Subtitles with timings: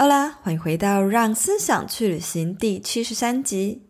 [0.00, 3.82] 好啦，欢迎回到《让思想去旅行》第七十三集。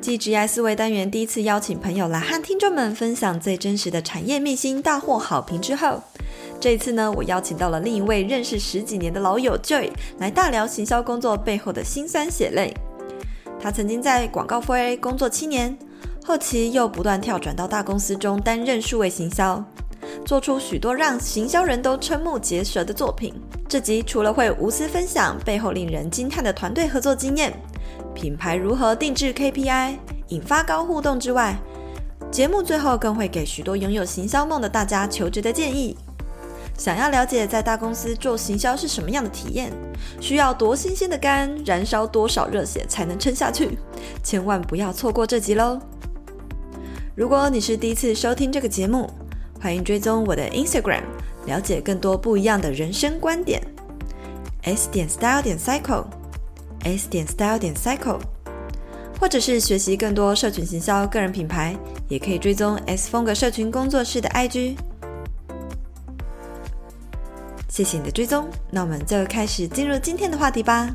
[0.00, 6.00] 继 GI 思维单元第一次邀请朋友来和听众们分享最真实的产业秘辛，大获好评之后，
[6.60, 12.72] 这一次呢，我邀请到了另一位认识十几年的老友 Joy 来大聊行销工作背后的辛酸血泪。
[13.58, 15.76] 他曾经在广告 4A 工作七年，
[16.26, 19.64] 后期又不断跳转到大公司中担任数位行销，
[20.24, 23.32] 做出许多让行销人都瞠目结舌的作品。
[23.68, 27.56] 这集除了会无私分享背后令人惊叹的团队合作经验，
[28.12, 29.98] 品牌如何定制 KPI，
[30.30, 31.56] 引发高互动之外，
[32.28, 35.96] 节目最后更会给许多拥有行销梦的大家求职的建议。
[36.76, 39.72] 想要了解在大公司做行销是什么样的体验，
[40.20, 43.78] 需要多新鲜的肝，燃烧多少热血才能撑下去？
[44.24, 45.78] 千万不要错过这集喽！
[47.16, 49.10] 如果你是第一次收听这个节目，
[49.58, 51.00] 欢迎追踪我的 Instagram，
[51.46, 53.58] 了解更多不一样的人生观点。
[54.64, 58.20] S 点 Style 点 Cycle，S 点 Style 点 Cycle，
[59.18, 61.74] 或者是学习更多社群行销、个人品牌，
[62.06, 64.76] 也可以追踪 S 风格社群工作室的 IG。
[67.70, 70.94] 谢谢你的追踪，那我们就开始进入今天的话题吧。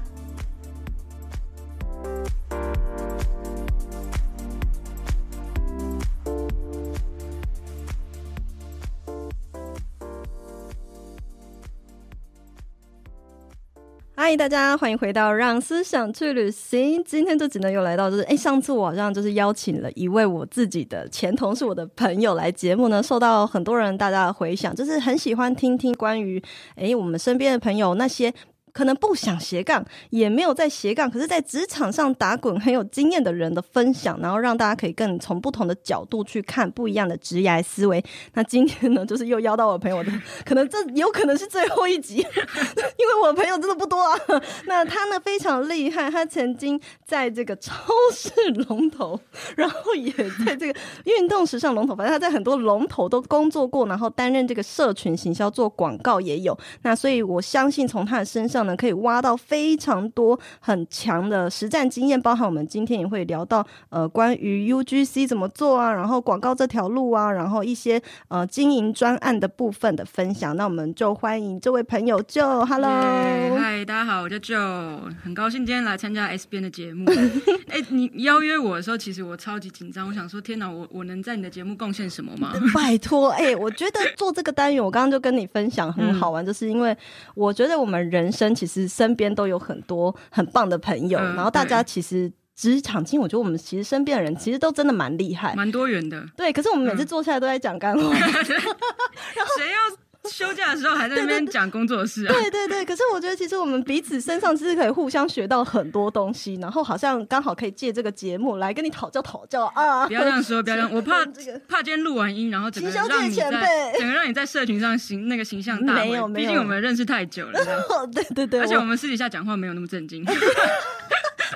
[14.23, 16.99] 嗨，大家欢迎回到《让思想去旅行》。
[17.03, 26.39] 今天这集呢，又来到就是，哎，上次我好像就是邀请了一位我自己的前同事，我的朋友来节目呢，受到很多人大家的回响，就是很喜欢听听关于，
[26.75, 28.31] 哎，我们身边的朋友那些。
[28.73, 38.01] 可能不想斜杠，也没有在斜杠，可是，在职场上打滚很有经验的人的分享，然后让大家可以更从不同的角度去看不一样的职涯思维。
[38.33, 40.11] 那今天呢，就是又邀到我朋友的，
[40.45, 44.17] 可能这有可能是最后一集， 因为我朋友真的不多啊。
[44.65, 47.73] 那他呢非常厉害，他曾经在这个超
[48.13, 48.31] 市
[48.67, 49.19] 龙头，
[49.57, 50.11] 然后也
[50.45, 56.57] 在这个运动时尚龙头，反正他在很多龙头都工作过，然后担任这个社群行销做广告也有。
[56.83, 58.60] 那所以我相信从他的身上。
[58.77, 70.55] 可以挖到非常多很强的实战经验，包含我们今天也会聊到呃关于 UGC 怎么做啊，然后广告这条路啊，然后一些呃经营专案的部分的分享。
[70.55, 77.09] 那我们就欢迎这位朋友 Joe，Hello，嗨大家好，我叫 Joe，很高兴今天来参加 S 编的节目。
[77.67, 82.53] 哎、欸，你邀约我的时候，其实我超级紧张，我想说天哪，我我能在你的节目贡献什么吗？
[82.73, 86.95] 拜托，哎、欸，我觉得做这个单元，我刚刚就跟你分享很好玩，嗯、就是因为
[87.33, 88.50] 我觉得我们人生。
[88.53, 96.23] 其实身边都有很多很棒的朋友，嗯、然后大家其实职场经，我觉得我们其实身边的人其实都真的蛮厉害，蛮多元的。
[96.35, 100.10] 对，可是我们每次坐下来都在讲干话， 嗯、然后谁要？
[100.29, 102.33] 休假的时候还在那边讲工作的事啊？
[102.33, 110.05] 对对对，可是我觉得其实我们彼此身上其实可以互相学到很多东西，然后好像刚好可以借这个节目来跟你讨教讨教啊！
[110.05, 116.01] 不要这样说，不要这样， 我怕这个怕今天录完音，然后整个让你在整个让你在社群上形那个形象大毁。
[116.01, 117.59] 没有没有，毕竟我们认识太久了。
[118.13, 120.23] 对对对，而且我们私底下讲话没有那么正经。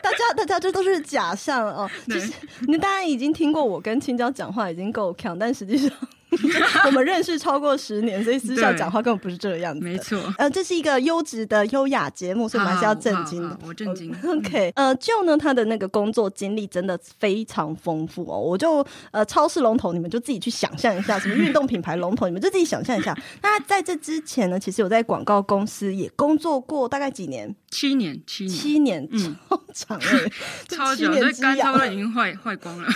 [0.02, 1.90] 大家大家这都是假象哦。
[2.08, 2.32] 其实
[2.68, 5.92] 你大家已经听过我跟青椒讲话已经够强，但实际上。
[6.86, 9.84] 我们认识超过十年，所以私下讲话根本不是这个样子。
[9.84, 13.58] 没错，呃，这是一个优质的优雅节目，所以我们还是要震惊的。
[13.66, 14.16] 我震惊。
[14.26, 18.40] OK，呃，Joe 呢，他的那个工作经历真的非常丰富哦。
[18.40, 23.18] 我就呃，超市龙头，你们就自己去想象一下，什么运动品牌龙头，你们就自己想象一下。
[23.42, 27.56] 那在这之前呢，其实有在广告公司也工作过，大概几年？
[27.70, 30.32] 七年，七年，七年，嗯，超长哎，
[30.70, 32.88] 超久，这肝差不多已经坏坏光了。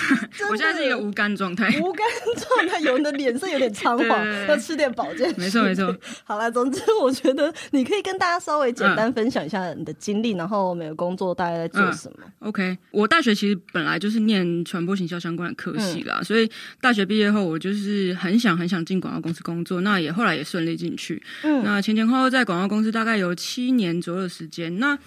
[0.50, 2.08] 我现在是一个无肝状态，无肝
[2.38, 5.34] 状态，有的脸色有点苍黄，要吃点保健。
[5.38, 5.96] 没错没错。
[6.24, 12.26] 好了，总之我觉得你可以跟大家稍微简单分享一下你的经历，然后每个工作大概在做什么。
[12.40, 21.22] OK，我大学其实本来就是念传播行销相关的科系啦，所以大学毕业后我就是很想很想进广告公司工作，那也后来也顺利进去。
[21.44, 24.80] 嗯，那前前后后在广告公司大概有七年左右的时间。
[24.80, 24.98] 那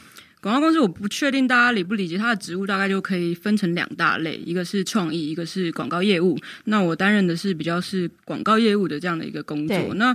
[0.42, 6.36] 广告公司，我不确定大家理不理解，它的职务大概就可以分成两大类，一个是创意，一个是广告业务。
[6.64, 9.94] 那我担任的是比较是广告业务的这样的一个工作。
[9.94, 10.12] 那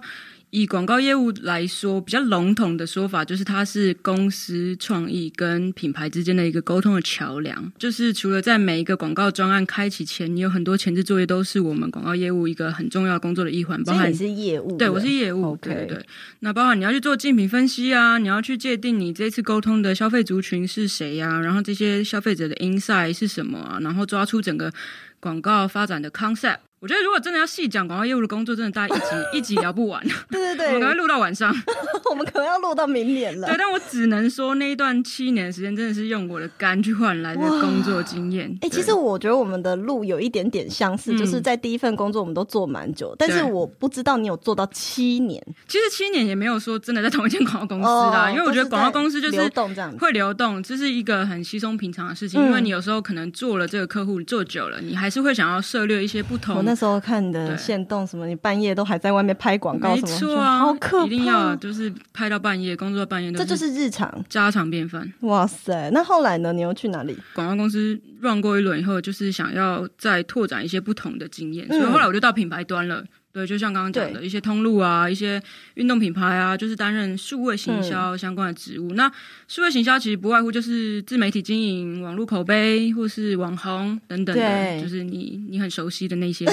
[0.49, 7.71] 以广告业务来说，比较笼统的说法就是，它是公司创意跟品牌之间的一个沟通的桥梁。
[7.77, 13.83] 就是除了在每一个广告专案开启前，你有很多前置作业，都是我们广告业务一个很重要工作的一环。
[13.83, 16.05] 包含你是业务，对，我是业务，对对对。
[16.39, 24.71] 那包含你要去做竞品分析啊，你要去界定你这次沟通的消费族群是谁呀，然后这些消费者的 insight 是什么啊，然后抓出整个
[25.19, 26.59] 广告发展的 concept。
[26.79, 29.99] 我觉得如果真的要细讲广告业务的工作，真的大家一集 一集聊不完。
[30.29, 31.51] 对对对，我们可能录到晚上，
[32.11, 33.47] 我们可能要录到明年了。
[33.47, 38.47] 对，但我只能说那一段七年的时间，真的是用我的肝去换来的工作经验。
[38.61, 45.43] 哎、欸，其实我觉得我们的路有一点点相似，嗯、就是在第一份工作我们都做蛮久，但是我不知道你有做到七年。
[45.67, 52.39] 其实七年也没有说真的在同一间广告公司啦，哦、因为我觉得广告公司就是流动这样，会流动，这是一个很稀松平常的事情。
[52.39, 56.66] 嗯、因为你有时候可能做了这个客户做久了，你还是会想要涉猎一些不同。
[56.67, 57.57] 我那时候看的。
[57.57, 58.27] 线动什么？
[58.27, 60.07] 你半夜都还在外面拍广告什么？
[60.07, 61.05] 没错啊，好可怕！
[61.05, 65.11] 一定要就是拍到半夜，工作到半夜，这就是日常，家常便饭。
[65.21, 65.89] 哇塞！
[65.91, 66.53] 那后来呢？
[66.53, 67.17] 你又去哪里？
[67.33, 73.03] 广告公司 run 过一轮以后，就是想要再拓展一些不同的经验，嗯、所以后来我就到品牌端了。
[73.37, 75.39] 对，就像刚刚讲的一些通路啊，一些
[75.75, 78.91] 运动品牌啊，就是担任数位行销相关的职务。
[78.93, 79.11] 嗯、那
[79.47, 86.45] 数位行销其实不外乎就是自媒体经营、网络口碑或是网红等等的，就是你你很熟悉的那些，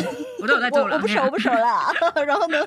[0.43, 0.97] 我都有在做了。
[0.97, 1.91] 我不熟，我不熟啦。
[2.27, 2.59] 然后呢，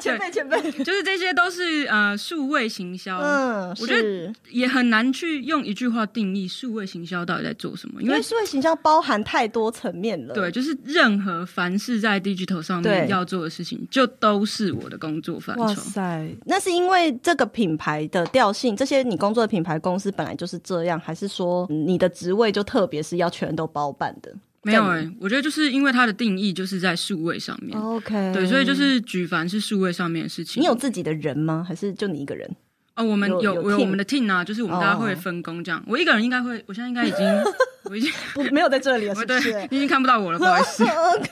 [0.00, 3.18] 前辈前辈，就是这些都是呃数位行销。
[3.18, 10.34] 嗯，我觉得也很难去用一句话定义数位行销到底在做什么，因为数位行销包含太多层面了。
[10.34, 15.62] 对，就是任何凡是在 digital 上面要做的事情就都是我的工作范畴。
[15.62, 24.34] 哇塞，那是因为这个品牌的调性，这些你工作的品牌公司本来就是这样，还是说你的职位就特别是要全都包办的？
[24.62, 27.78] 没有哎、欸，我觉得就是因为它的定义就是在数位上面。
[27.80, 30.60] OK，对，所以就是举凡是数位上面的事情。
[30.60, 31.64] 你有自己的人吗？
[31.66, 32.50] 还是就你一个人？
[32.96, 35.78] 哦，我们有有，有，有我们的 team 啊，就是我们大家会分工这样。
[35.80, 35.92] Oh.
[35.92, 37.18] 我一个人应该会，我现在应该已经
[37.90, 39.52] 我已经不没有在这里了， 是不是？
[39.52, 40.82] 对，你已经看不到我了，不好意思。
[40.88, 41.30] OK，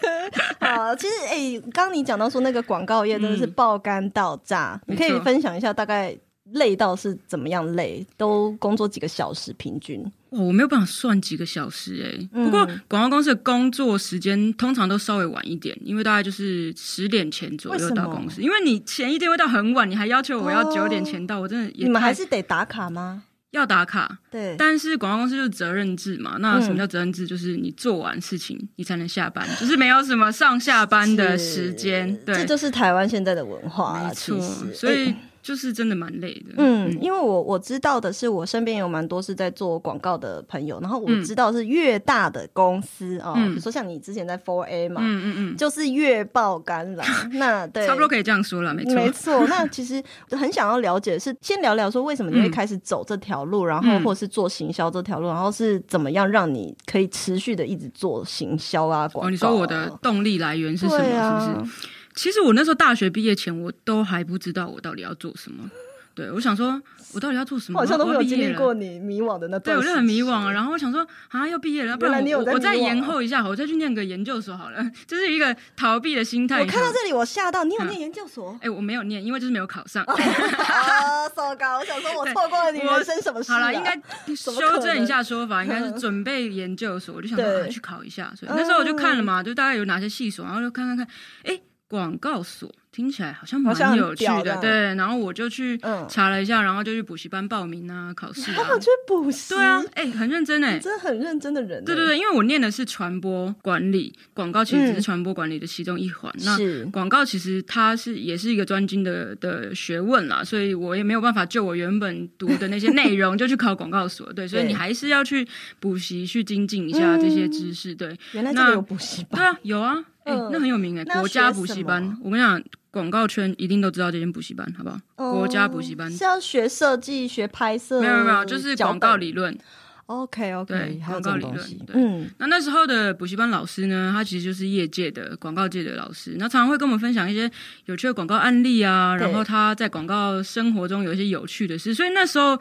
[0.61, 6.15] 好，其实哎，刚、你讲到说那个广告业真的是爆肝到炸，嗯、你可以分享一下大概
[6.53, 8.07] 累到是怎么样累？
[8.17, 10.05] 都工作几个小时平均？
[10.31, 18.43] 我没有办法算几个小时哎、欸，嗯、不过广告公司的工作时间通常都稍微晚一点，因为大概就是十点前左右到公司。
[18.43, 21.85] 因为你前一天会到很晚，你还要求我要九点前到，哦、我真的也。
[21.85, 23.23] 你们还是得打卡吗？
[23.53, 24.57] 要打卡，对。
[24.59, 27.25] 但是广告公司就是责任制嘛，那什么叫责任制？
[27.25, 32.17] 就是你做完事情，你才能下班， 就是没有什么上下班的时间。
[32.27, 34.41] 对，这就是台湾现在的文化，没错。
[34.73, 35.07] 所以。
[35.07, 47.05] 欸就是真的蛮累的，嗯，因为我我知道的是，我身边有蛮多是在做广告的朋友，然后我知道是越大的公司啊，比如说像你之前在 Four A 嘛，嗯嗯嗯，就是越爆肝了。
[47.35, 49.47] 那对，差不多可以这样说了，没错，没错。
[49.47, 59.07] 那其实很想要了解，是先聊聊说为什么你会开始走这条路，然后或是做行销这条路，然后是怎么样让你可以持续的一直做行销啊？
[59.09, 61.05] 广告，你说我的动力来源是什么？
[61.05, 61.89] 是不是？
[62.15, 65.71] 其实我那时候大学毕业前，我都还不知道我到底要做什么。
[66.17, 66.81] 对，我想说，
[67.13, 67.81] 我到底要做什么？
[67.81, 69.77] 好像都没有经历过你迷惘的那段。
[69.77, 70.53] 对，我就很迷惘啊。
[70.53, 74.81] 然后我想说，啊，要毕业了，不然我我再延后一下，我再去念个研究所好了。
[75.09, 76.61] 就是一个逃避的心态。
[76.61, 77.65] 我看到这里，我吓到。
[77.65, 78.57] 你有念研究所？
[78.63, 80.05] 哎，我没有念，因为就是没有考上。
[80.07, 81.81] 啊，糟糕！
[81.81, 83.51] 我想说，我 错过了你人生什么事？
[83.51, 84.01] 好了，应该
[84.37, 87.17] 修正一下说法，应该是准备研究所。
[87.17, 88.33] 我就想说，去考一下。
[88.39, 91.09] 所以那时候我就看了嘛，就大概有哪些系所，然后就看看看，
[91.43, 91.61] 哎。
[91.89, 94.71] 广告锁听起来好像蛮有趣的，对。
[94.95, 95.77] 然后我就去
[96.09, 98.69] 查了一下，然后就去补习班报名啊，考试啊。
[98.71, 99.53] 我 去补习？
[99.53, 101.85] 对啊，哎，很认真哎，真的很认真的人。
[101.85, 106.33] 对对对，因为我念的是传播管理，广告其实只是传播管理的其中一环。
[106.45, 106.57] 那
[106.93, 114.33] 广告其实它是也是一个专精的的学问啦，所以我也没有办法就我原本读的那些内容就去考广告所。
[114.33, 115.45] 对，所以你还是要去
[115.81, 117.93] 补习去精进一下这些知识。
[117.93, 119.41] 对，原来这里有补习班。
[119.41, 120.05] 对啊，有啊。
[120.25, 122.17] 哎、欸，那很有名哎，国家补习班。
[122.23, 122.63] 我跟你讲，
[122.95, 124.99] 广告圈一定都知道这间补习班，好不好？
[125.17, 129.59] 哦、国家补习班是要学设计、学拍摄，没有没有，就是广告理论。
[130.07, 131.57] OK OK，对，广告理论。
[131.87, 137.51] 对，嗯，那那时候的补习班老师呢，他其实就是业界的广告界的老师，那常常会跟我们分享一些
[137.87, 142.59] 有趣的广告案例啊，然后他在广告生活中有一些有趣的事，所以那时候。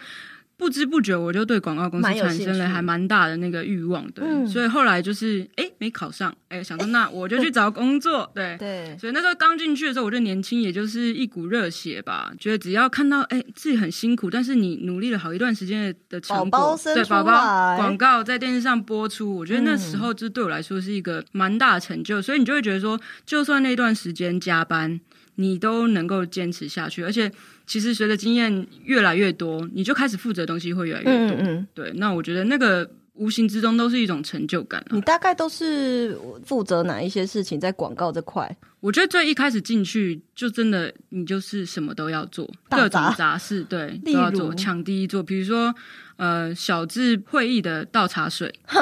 [0.56, 8.56] 不知不觉我就对广告公司产生了还蛮大的那个欲望，对，嗯、所以后来就是哎没考上，哎想说那我就去找工作，对。
[8.58, 25.02] 对，所以那时候刚进去的时候我就年轻，也就是一股热血吧，觉得只要看到哎自己很辛苦，但是你努力了好一段时间的成果，对宝宝广告在电视上播出，我觉得那时候就对我来说是一个蛮大的成就，所以你就会觉得说，就算那段时间加班。
[25.38, 27.32] 你都能够坚持下去，而且
[27.66, 31.38] 其实随着经验越来越多，你就开始负责的东西会越来越多。
[31.38, 34.92] 嗯嗯，对，那我觉得那个无形之中都是一种成就感啊。
[34.92, 38.56] 你大概都是负责哪一些事情在广告这块？
[38.80, 45.24] 我觉得最一开始进去就真的你就是什么都要做，各种杂事，对，都要做，抢第一做。
[45.24, 45.74] 比如说，
[46.18, 48.80] 呃，小智会议的倒茶水，哈，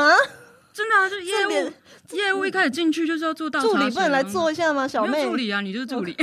[0.73, 1.71] 真的啊，就业务。
[2.13, 4.87] 业务一开始进去就是要做倒茶，助理不能来做一下吗？
[4.87, 6.15] 小妹，助理啊，你就是助理。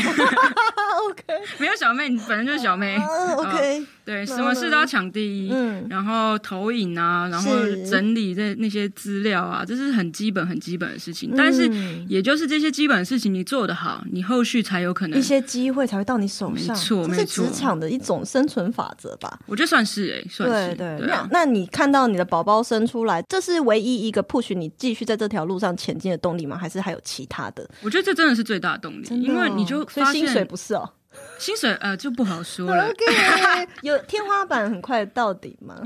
[1.09, 1.23] OK，
[1.59, 2.99] 没有小妹，你本身就是小妹。
[3.37, 5.51] OK，对，什么事都要抢第一。
[5.53, 7.51] 嗯，然后投影啊，然后
[7.91, 11.35] 整理这那些资料啊，这是很基本、很基本的事情。
[11.37, 11.71] 但是，
[12.09, 16.75] 也就是这些基本的事情，你做得好，你后续才有可能一些机会才会到你手上。
[16.75, 19.39] 没错，没错，职场的一种生存法则吧。
[19.45, 20.75] 我觉得算是哎，算是。
[20.75, 21.07] 对对。
[21.07, 26.57] 那那你看到你的宝宝生出来，这是唯一一个 push 你继续在这条路上前进的动力吗？
[26.57, 27.69] 还是还有其他的？
[27.83, 30.89] 我觉得这真的是最大的动力，因为你就发现薪水不是哦。
[31.39, 32.93] 薪水呃就不好说了
[33.83, 35.81] 有天花板很快到底吗？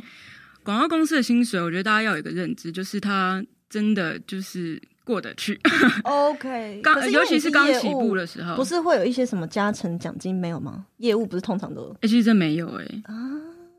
[0.65, 5.61] 广告公司的薪水，我觉得大家要有一个认知，就是它真的就是过得去。
[6.05, 10.87] OK， 刚尤其是刚起步的时候，不是会有一些什么加成奖金没有吗？
[10.99, 13.03] 业务不是通常都，欸、其实真没有哎、欸。
[13.07, 13.15] 啊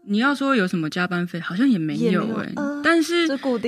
[0.05, 3.25] 你要说有什么加班费，好像也没有哎、欸，呃、但是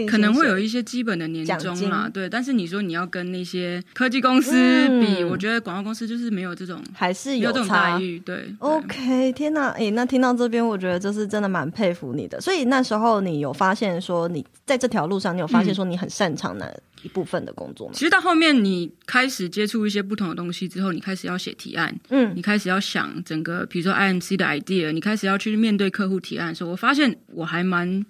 [0.07, 2.29] 可能会有一些基本的年终啦，对。
[2.29, 4.51] 但是你说你要跟那些科技公司
[4.99, 8.53] 比，嗯、我觉得广告公司就是没有这种，还是有，有这种待遇，对。
[8.59, 12.39] OK，天哪，哎、欸，那听到这边，我觉得就是真的蛮佩服你的。
[12.41, 16.65] 所以那时候你有发现说，你在这条路上，你有发现说你很擅长哪
[17.05, 17.93] 一部分的工作吗？
[17.93, 28.03] 其实到后面你开始接触一些不同的东西之后，你开始要写提案，嗯，你开始要想整个，比如说 IMC 的 idea，你开始要去面对客户提案的时候，我发现我还蛮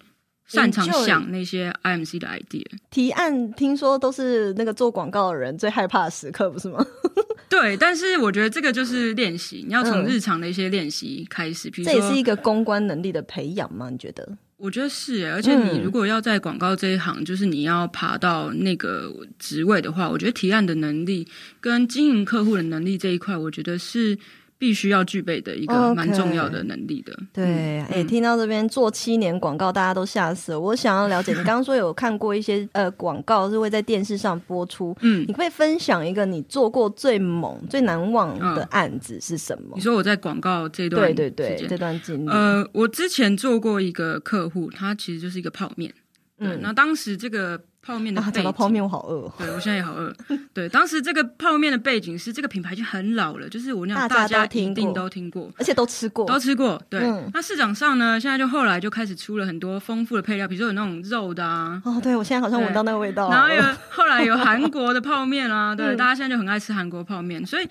[0.47, 2.65] 擅长想那些 IMC 的 idea。
[2.89, 6.85] 提案听说都是那个做广告的人最害怕的时刻，不是吗？
[7.49, 11.69] 对，但是我觉得这个就是练习，你要从日常的一些练习开始。
[11.69, 13.89] 比如，这也是一个公关能力的培养吗？
[13.89, 14.37] 你觉得？
[14.57, 21.27] 我觉得是，而且你如果要在广告这一行，嗯、就是你要爬到那个职位的话，我觉得提案的能力
[21.59, 24.17] 跟经营客户的能力这一块，我觉得是。
[24.65, 27.13] 必须要具备的一个蛮重要的能力的。
[27.13, 27.27] Okay.
[27.33, 27.45] 对，
[27.81, 30.59] 哎、嗯欸，听到这边做七年广告，大家都吓死了。
[30.59, 39.73] 我想要了解，你刚刚说有看过一些呃广告是会在电视上播出， 嗯，你可以分享一个你做过最猛、最难忘的案子是什么？
[39.75, 42.29] 你说我在广告这段，对对对，这段经历。
[42.31, 45.93] 呃，我之前做过一个客户，他其实就是一个泡面，
[46.39, 47.61] 嗯，那当时这个。
[47.85, 49.31] 泡面的背景，讲到泡面我好饿。
[49.37, 50.11] 对，我现在也好饿。
[50.53, 56.81] 对，当时这个泡面的背景是这个品牌已经很老了，就是我那大家一定都听过，而且都吃过，都吃过。
[56.89, 57.01] 对，
[57.33, 61.79] 那市场上呢，现在就后来就开始出了很多丰富的配料，比如说有那种肉的啊。
[61.85, 63.29] 哦，对，我现在好像闻到那个味道。
[63.29, 67.69] 然后有后来有韩国的泡面啊， 对，大家现在就很爱吃韩国泡面，所以。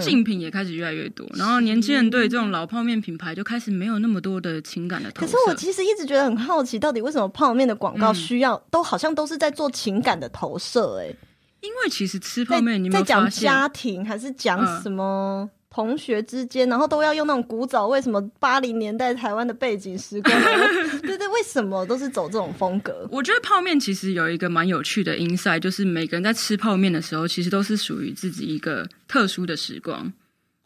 [0.00, 5.32] 竞品也开始越来越多，然后年轻人对这种老泡面品牌就开始没有那么多的情感的投射。
[5.32, 11.08] 可是我其实一直觉得很好奇，到底为什么泡面的广告需要、嗯、都好像都是在做情感的投射、欸？
[11.08, 11.16] 哎，
[11.60, 15.50] 因为其实吃泡面，你们在讲家庭还是讲什么？
[15.52, 20.40] 嗯同学之间，然后都要用那种古早，为什么八零年代台湾的背景时光？
[21.00, 23.08] 对对，为什么都是走这种风格？
[23.10, 30.12] 我觉得泡面其实有一个蛮有趣的 insight，就是每个人在吃泡面的时候，其实都是属于自己一个特殊的时光，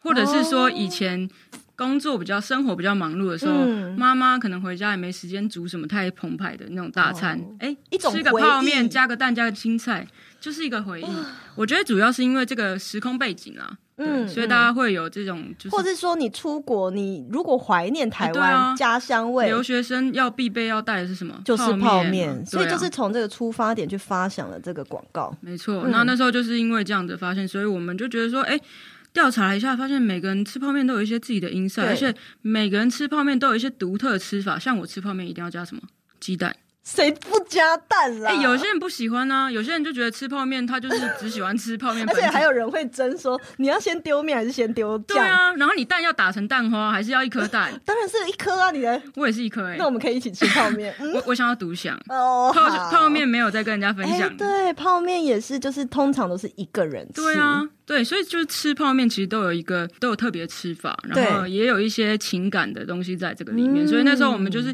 [0.00, 1.30] 或者是说以前
[1.76, 10.04] 工作比较、生活比较忙碌的时候，嗯、妈妈可能回家也没时间煮什么太澎湃的那种大餐，哎、哦，一种吃个泡面，加个蛋，加个青菜，
[10.40, 11.04] 就是一个回忆。
[11.04, 13.78] 哦、我觉得主要是因为这个时空背景啊。
[13.98, 21.40] 嗯，所以大家会有这种，就是，或者是说你出国，你如果怀念台湾家乡味，留学生要必备要带的是什么？
[21.44, 25.34] 就是泡面，所以就是从这个出发点去发想了这个广告。
[25.40, 28.60] 没错，那那时候就是因为这样子发现，所以我们就觉得说，哎，
[29.14, 34.58] 调查了一下，发现每个人吃泡面都有一些自己的 insight，而且每个人吃泡面都有一些独特的吃法。
[34.58, 35.80] 像我吃泡面一定要加什么？
[36.20, 36.54] 鸡蛋。
[36.86, 38.30] 谁不加蛋啦？
[38.30, 42.06] 哎、欸，有些人不喜欢呢、啊，有些人就觉得吃泡面，他就是只喜欢吃泡面。
[42.08, 45.16] 而且还有人会争说，你要先丢面还是先丢酱？
[45.16, 47.72] 对啊，然后你蛋要打成蛋花，还是要一颗蛋？
[47.84, 48.70] 当然是一颗啊！
[48.70, 49.78] 你的我也是一颗哎、欸。
[49.78, 50.94] 那我们可以一起吃泡面。
[51.00, 54.36] 嗯、我我想要独享哦，泡泡面没有再跟人家分享、欸。
[54.36, 57.20] 对，泡面也是，就是通常都是一个人吃。
[57.20, 63.84] 对啊，对，所以就是吃泡面其实都有一个都有特别吃法，然后也有一些情感的东西在这个里面。
[63.88, 64.72] 所以那时候我们就是。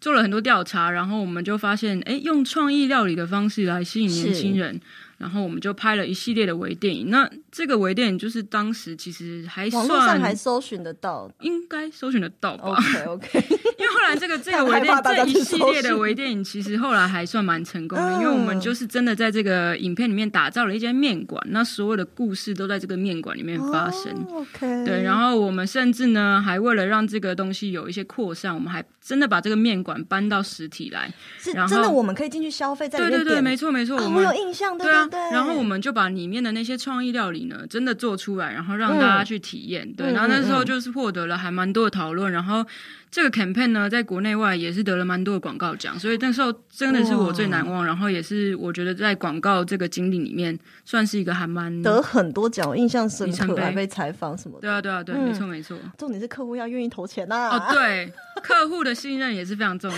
[0.00, 4.80] 做了很多调查，然后我们就发现，哎，用创意料理的方式来吸引年轻人。
[5.18, 7.10] 然后我们就拍了一系列的微电影。
[7.10, 13.44] 那这个微电影就是当时其实还算网络上还搜寻得到，应该搜寻得到吧？OK OK。
[13.78, 24.12] 因为后来这个这个微电影这一系列的微电影其实后来还算蛮成功的，因为我们就是真的在这个影片里面打造了一间面馆，那所有的故事都在这个面馆里面发生。
[24.32, 24.84] OK。
[24.84, 33.12] 对，然后我们甚至呢还为了让这个东西有一些扩散，我们还真的把这个面馆搬到实体来，是真的我们可以进去消费，在里面。
[33.12, 35.05] 对对对，没错没错，我们有印象，对啊。
[35.10, 39.86] 啊，然后我们就把里面的那些创意料理呢，真的做出来，然后让大家去体验。
[39.86, 42.64] 嗯、对，然后那时候就是获得了还蛮多的讨论，然后。
[43.10, 54.62] 这个 campaign 呢，在国内外也是得了蛮多的广告奖，所以那时候真的是我最难忘，然后也是我觉得在广告这个经历里面，算是一个还蛮得很多奖，印象深刻，还被采访什么的。
[54.62, 55.78] 对啊，对啊，对，没错，没错。
[55.96, 57.48] 重点是客户要愿意投钱呐。
[57.48, 59.96] 哦，对，客户的信任也是非常重要。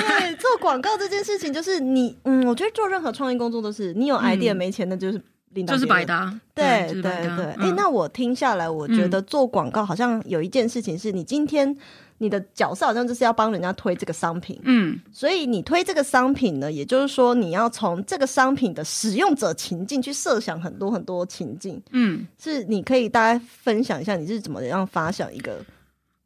[0.00, 5.20] 对， 做广告这件事情，就是你，嗯，我觉得做任何创意工作都是，你有 idea 没钱的，就是
[5.66, 6.32] 就是百搭。
[6.54, 7.46] 对对对。
[7.58, 11.76] 哎，那我听下来，我觉得做广告好像有一件事情是你今天。
[12.22, 25.64] 你的角色好像就是要帮人家推这个商品，嗯，所以你推这个商品呢，也就是说你要从这个商品的使用者情境去设想很多很多情境，嗯，是你可以大家分享一下你是怎么样发想一个，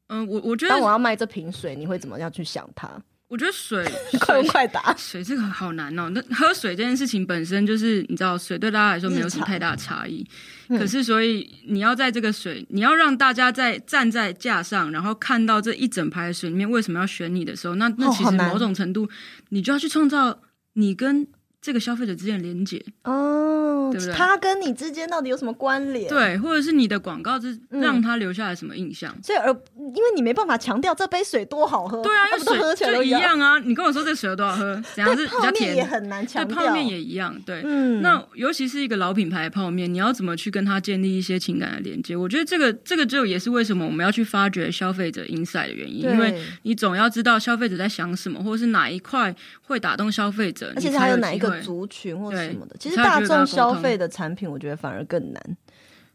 [0.09, 2.91] 嗯，我我觉得当我要卖这瓶水，你会怎么样去想它？
[3.29, 3.85] 我觉得水
[4.21, 6.11] 快问快打，水这个好难哦。
[6.11, 10.25] 那喝水这件事情本身就是你知道，水对大家来说没有什么太大的差异。
[10.69, 19.09] 可是，所以你要在这个水，你要让大家在站在架上，然后看到这一整排的水里面为什么要选你的时候，那那其实某种程度，
[19.49, 20.41] 你就要去创造
[20.75, 21.27] 你跟
[21.65, 24.15] 这个消费者之间的连接哦，对不对？
[24.15, 26.07] 他跟你之间到底有什么关联？
[26.11, 29.11] 对，或者是你的广告是让他留下来什么印象？
[29.23, 33.59] 所以，而因为你没办法强调这杯水多好喝，对啊，因为水喝起来一样啊。
[33.61, 35.75] 你跟我说这水有多好喝， 怎样是比较甜？
[35.75, 36.55] 也很难强调。
[36.55, 37.35] 对，泡面也一样。
[37.47, 42.15] 对，嗯，那尤其是一个老品牌的泡面，你要怎么去跟他建立一些情感的连接？
[42.15, 51.54] 我觉得这个这个就也是为什么我们要去发掘消费者 insight 的原因，因为你总要知道消费者在想什么，或者是哪一块会打动消费者，而且还有哪一个。
[51.63, 55.57] 族群或什么的，其实大众消费的产品，我觉得反而更难。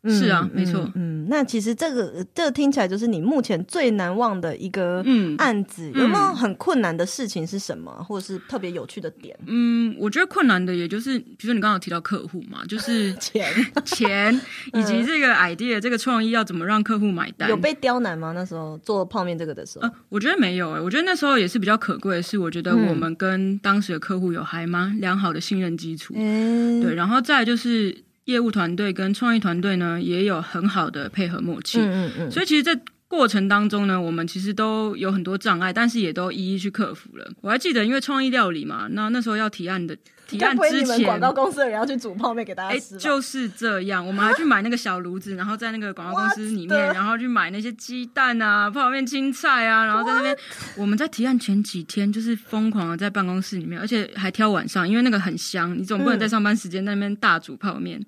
[0.06, 0.90] 是啊，没错。
[0.96, 5.04] 嗯，那其实这个这个听起来就是你目前最难忘的一个
[5.38, 5.92] 案子。
[5.94, 9.38] 有没有很困难的事情是什么，或者是特别有趣的点？
[9.48, 13.52] 嗯，我觉得困难的也就是，比如说你刚刚有提到客户嘛，就是钱
[13.84, 14.34] 钱
[14.74, 17.50] 以及这个 idea 这个创意要怎么让客户买单。
[17.50, 18.32] 有被刁难吗？
[18.34, 19.88] 那时候做泡面这个的时候？
[19.88, 20.82] 呃，我觉得没有诶。
[20.82, 26.14] 我觉得那时候也是比较可贵的是，我觉得我们跟当时的客户有还蛮良好的信任基础。
[26.16, 28.04] 嗯，对，然后再来就是。
[28.30, 31.80] 业务团队跟创意团队呢，也有很好的配合默契。
[31.80, 32.32] 嗯嗯嗯。
[32.32, 37.30] 所以其实，在过程当中呢，我们其实都有很多障碍，但是也都一一去克服了。
[37.42, 39.98] 我还记得，因为创意料理嘛，那那时候要提案的。
[40.30, 50.38] 提案之前，广告公司的人要去煮泡面给大家就是这样，我们还去买那个小炉子，然后在那个广告公司里面，然后去买那些鸡蛋啊、泡面、青菜啊，然后在那边。
[50.76, 58.00] 我们在提案前几天，就是疯狂的在办公室里面，而且还挑晚上，因为那个很香，你总不能在上班时间在那边大煮泡面。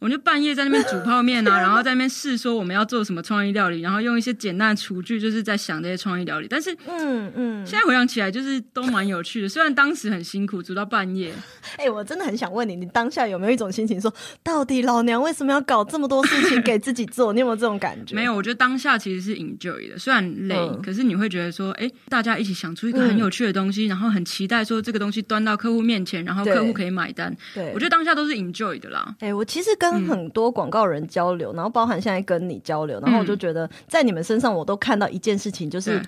[0.00, 6.46] 我们就半夜在那边煮泡面啊，然后在那边试说我们要做什么创意料理，然后用一些简单的厨具，就是在想这些创意料理。
[6.48, 9.48] 但是，嗯嗯，现在回想起来，就是都蛮有趣的。
[9.48, 11.32] 虽然当时很辛苦，煮到半夜。
[11.78, 17.32] 哎、欸，我真的很想问你，你当下有没有一种心情说，说到底老娘为什么要搞这么多事情给自己做？
[17.32, 18.14] 你有没有这种感觉？
[18.16, 27.34] 没有，我觉得当下其实是 enjoy 的，虽然累，嗯、可是你会觉得说，哎、欸，大家一起想出一个很有趣的东西，嗯、然后很期待说这个东西端到客户面前，然后客户可以买单。
[27.54, 29.14] 对，我觉得当下都是 enjoy 的啦。
[29.20, 36.00] 哎、欸，我其实跟很多广告人交流，然后包含现在跟你交流，然后我就觉得在你们身上我都看到一件事情，就是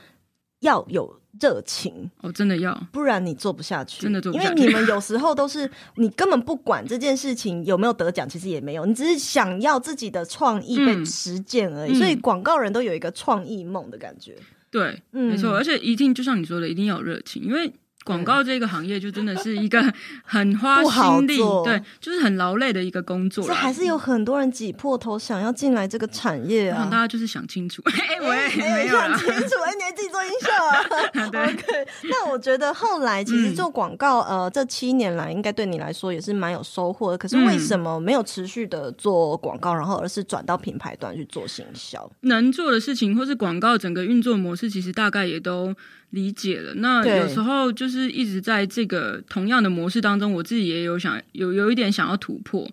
[0.60, 2.10] 要有热情。
[2.22, 4.50] 哦，真的要，不然你做不下去，真的做不下去。
[4.50, 11.94] 因为你们有时候都是你根本不管这件事情有没有得奖，其实也没有，你只是想要自己的创意被实践而已。
[11.94, 14.36] 所以广告人都有一个创意梦的感觉，
[14.70, 17.72] 对，没错，而且一定就像你说的，一定要有热情，因为。
[18.06, 19.82] 广告这个行业就真的是一个
[20.22, 23.44] 很花心力，对，就是很劳累的一个工作。
[23.44, 26.86] 这还是有很多人挤破头想要进来这个产业啊！
[26.88, 31.26] 大家就是想清楚， 哎，我也没有想清楚，哎，你还自己做音效啊？
[31.50, 37.18] OK，那我觉得后来其实做广告，呃，这七年来应该对你来说也是蛮有收获的。
[37.18, 42.08] 可是为什么没有持续的做广告，然后而是转到品牌端去做行销？
[42.20, 45.74] 能做的事情，或是广告整个运作模式，其实大概也都。
[46.10, 52.66] 理解了，那有时候就是一直在这个同样的模式当中，我自己也有想有有一点想要突破。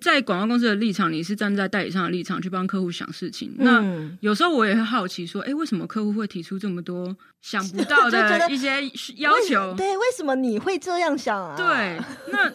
[0.00, 3.54] 在广告公司的立场，你是站在代理商的立场去帮客户想事情。
[3.58, 8.82] 嗯、那有时候我也会好奇说，哎，为什么客户会提出这么多想不到的一些
[9.16, 9.74] 要求？
[9.76, 11.56] 对，为什么你会这样想啊？
[11.56, 12.00] 对，
[12.32, 12.52] 那。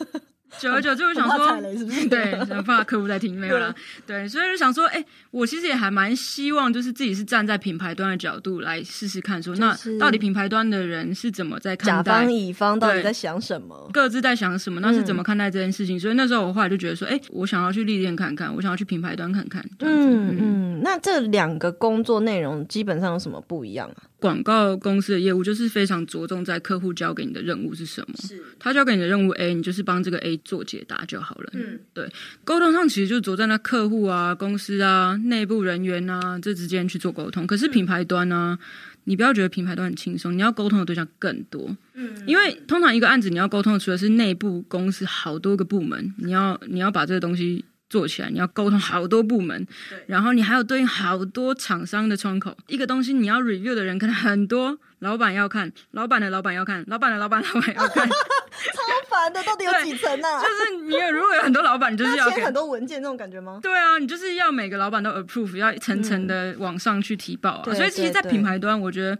[0.59, 2.07] 久而久之，我想说，是不是？
[2.07, 3.73] 对，想怕客户在听没有啦。
[4.05, 15.97] 对，所以就想说，哎、欸，我其实也还蛮希望，就是自己是站在品牌端的角度来试试看，说那到底品牌端的人是怎么在看待，甲方乙方到底在想什么，各自在想什么，那是怎么看待这件事情？
[15.97, 19.63] 嗯、所以那时候我后来就觉得说，哎、欸，我想要去历练看看，我想要去品牌端看看。
[19.79, 24.03] 嗯嗯，那这两个工作内容基本上有什么不一样啊？
[24.23, 31.49] 广告公司的业务就是非常着重在客户交给你的任务是什么，是他交给你的任务 A，你就是帮这个 A 做解答就好了。
[31.51, 32.09] 嗯，对，
[32.45, 37.45] 沟通上其实就着在那客户啊、公司啊、内部人员啊这之间去做沟通。
[37.45, 38.59] 可是品牌端呢、啊，
[39.03, 41.75] 你不要觉得品牌端很轻松，你要沟通的对象更多。
[41.95, 47.65] 嗯，因为通常一个案子你要沟通的，除了是内部公司好多个部门，你要你要把这个东西。
[47.93, 49.67] 做起来，你要沟通好多部门，
[50.07, 52.57] 然后你还有对应好多厂商的窗口。
[52.65, 59.43] 一个东西你要 review 的人可能很多，老板要看，老板的老板要看，老板的老板老板要看， 超烦的。
[59.43, 60.41] 到底有几层呢、啊？
[60.41, 63.59] 就是你有如果有很多老板，你就是要 签很多文件那种感觉吗？
[63.61, 67.63] 对啊，你就是要每个老板都 approve，要一层层的往上去提报啊。
[67.67, 69.15] 嗯、所以其实，在品牌端，我觉得。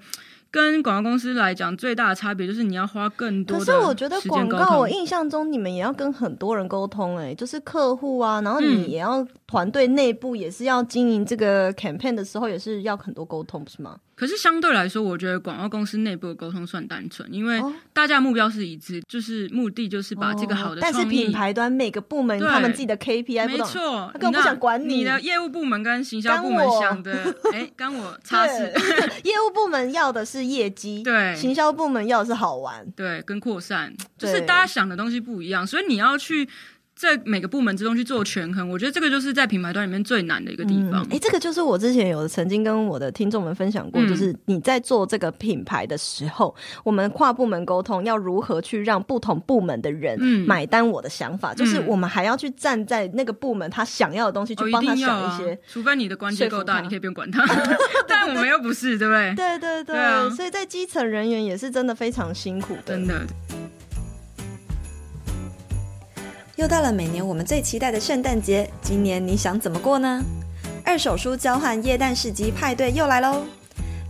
[0.54, 3.58] 跟广告公司来讲，最大的差别就是你要花更多。
[3.58, 13.98] 可是我觉得广告，我印象中你们也要跟很多人沟通，哎，就是客户啊，然后你也要团队内部也是要经营这个 campaign 的时候，也是要很多沟通，不是吗？
[14.24, 20.94] 可是相对来说，我觉得广告公司内部的沟通算单纯，因为大家目标是一致，就是目的就是把这个好的创意。
[20.94, 24.96] 但是品牌端每个部门他们自己的 KPI 没错，他根本不想管你。
[24.96, 28.74] 你的业务部门跟行销部门想的， 哎，跟我差事。
[29.26, 36.48] 业务部门要的是业绩，对；行销部门要的是好玩，对，跟扩散，就是大家想的东西不一样，所以你要去。
[36.96, 41.02] 在每个部门之中去做权衡，我觉得这个就是在品牌端里面最难的一个地方。
[41.06, 50.84] 哎、嗯，这个就是我之前有曾经跟我的听众们分享过，嗯、就是你在做这个品牌的时候，我们跨部门沟通要如何去让不同部门的人买单。
[50.84, 55.46] 我的想法、嗯、就是，我们还要去站在那个部门他想要的东西去帮他想一些。
[55.46, 57.44] 哦一啊、除非你的关系够大，你可以不用管他。
[58.08, 59.34] 但我们又不是，对不对？
[59.34, 63.26] 对对对，对啊、所以在基层人员也是真的非常辛苦的，真的。
[66.56, 70.22] 又到了每年我们最期待的圣诞节，今年你想怎么过呢？
[70.86, 73.44] 二手书交换耶诞市集派对又来喽！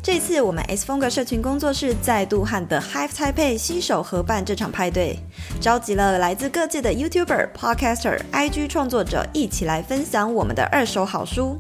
[0.02, 5.18] 这次我们 S 风格社群工作室再度和 The Hive Taipei 携手合办这场派对，
[5.62, 11.58] 召集了来自各界的 YouTuber、Podcaster、IG 创作者一起来分享我们的二手好书。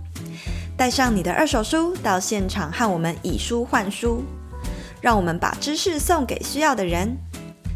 [0.75, 4.21] 带上你的二手书到现场和我们以书换书，
[4.99, 7.15] 让我们把知识送给需要的人。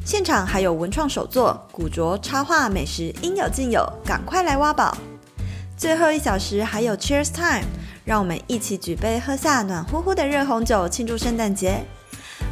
[0.07, 4.97] 现场还有文创手作、古着、插画、美食，应有尽有，赶快来挖宝！
[5.75, 7.65] 最后一小时还有 Cheers Time，
[8.05, 11.83] 让我们一起举杯喝下暖乎乎的热红酒，庆祝圣诞节！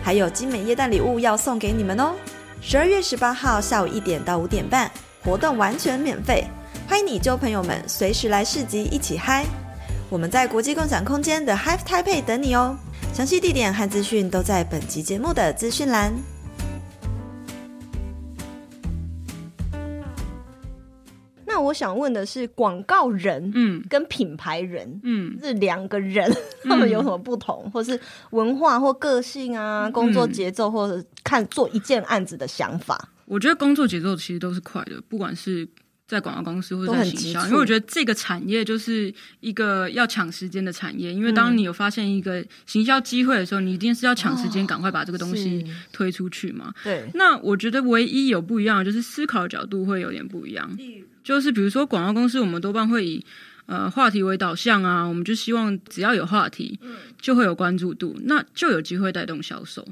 [0.04, 2.12] 还有精美耶诞礼物要送给你们哦！
[2.60, 4.92] 十二月十八号下午一点到五点半，
[5.24, 6.44] 活动完全免费，
[6.90, 9.46] 欢迎你旧朋友们随时来市集一起嗨！
[10.10, 12.76] 我们在国际共享空间的 Hive Taipei 等你哦！
[13.14, 16.14] 详细地点和资讯都在本集节目的资讯栏。
[21.56, 26.30] 那我想问的是，广告人，嗯，跟品牌人，嗯，这两个人，
[26.66, 27.98] 他们有什么不同，嗯、或是
[28.32, 33.08] 文化或个性啊，工作节奏，或者看做一件案子的想法？
[33.24, 35.66] 我觉得工作节奏其实都是快的，不管是
[36.06, 41.14] 在广告公司或者在行销，因为我觉得这个产业就是一个要抢时间的产业。
[41.14, 46.74] 因为当你有发现一个行销机会的时候，你一定是要抢时间，赶快把这个东西推出去嘛。
[46.84, 47.10] 对。
[47.14, 50.70] 那我觉得唯一有不一样的就是思考的角度会有点不一样。
[51.26, 53.26] 就是比如说广告公司，我们多半会以
[53.66, 56.80] 呃话题为导向啊，我们就希望只要有话题，
[57.20, 59.86] 就会有关注度，那就有机会带动销售。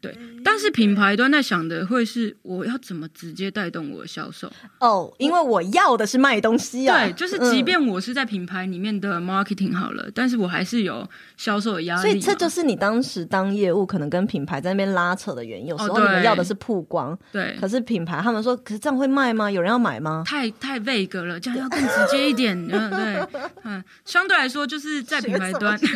[0.00, 7.04] 对，但是品牌端在想的会是我要怎么直接带动我的销售哦，因为我要的是卖东西啊。
[7.04, 12.02] 对，就是即便我是在品牌里面的 marketing 好了，嗯、但是我还是有销售的压力。
[12.02, 15.68] 所以这就是你当时当业务可能跟品牌在那边拉扯的原因。
[15.68, 19.50] 有时候你们要的是曝光，对，可是品牌他们说，可是这样会卖吗？
[19.50, 20.22] 有人要买吗？
[20.26, 22.56] 太太 vague 了，这样要更直接一 点。
[22.70, 25.94] 嗯，对，嗯，相对来说就是在品牌端， 就是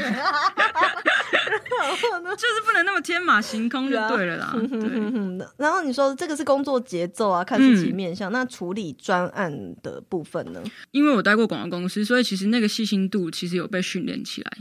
[2.65, 3.90] 不能那么天马行空。
[3.91, 5.47] 对了啦， 对。
[5.57, 8.31] 然后你说这个是工作节奏啊，看自己面向。
[8.31, 10.63] 嗯、那处理专案的部分呢？
[10.91, 14.53] 因为我待过广告公司，所以其实那个细心度其实有被训练起来。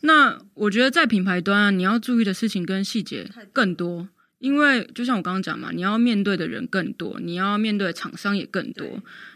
[0.00, 8.86] 那我觉得在品牌端啊，你要注意的事情跟细节更多，因为就像我刚刚讲嘛，你要面对的人更多，你要面对的厂商也更多。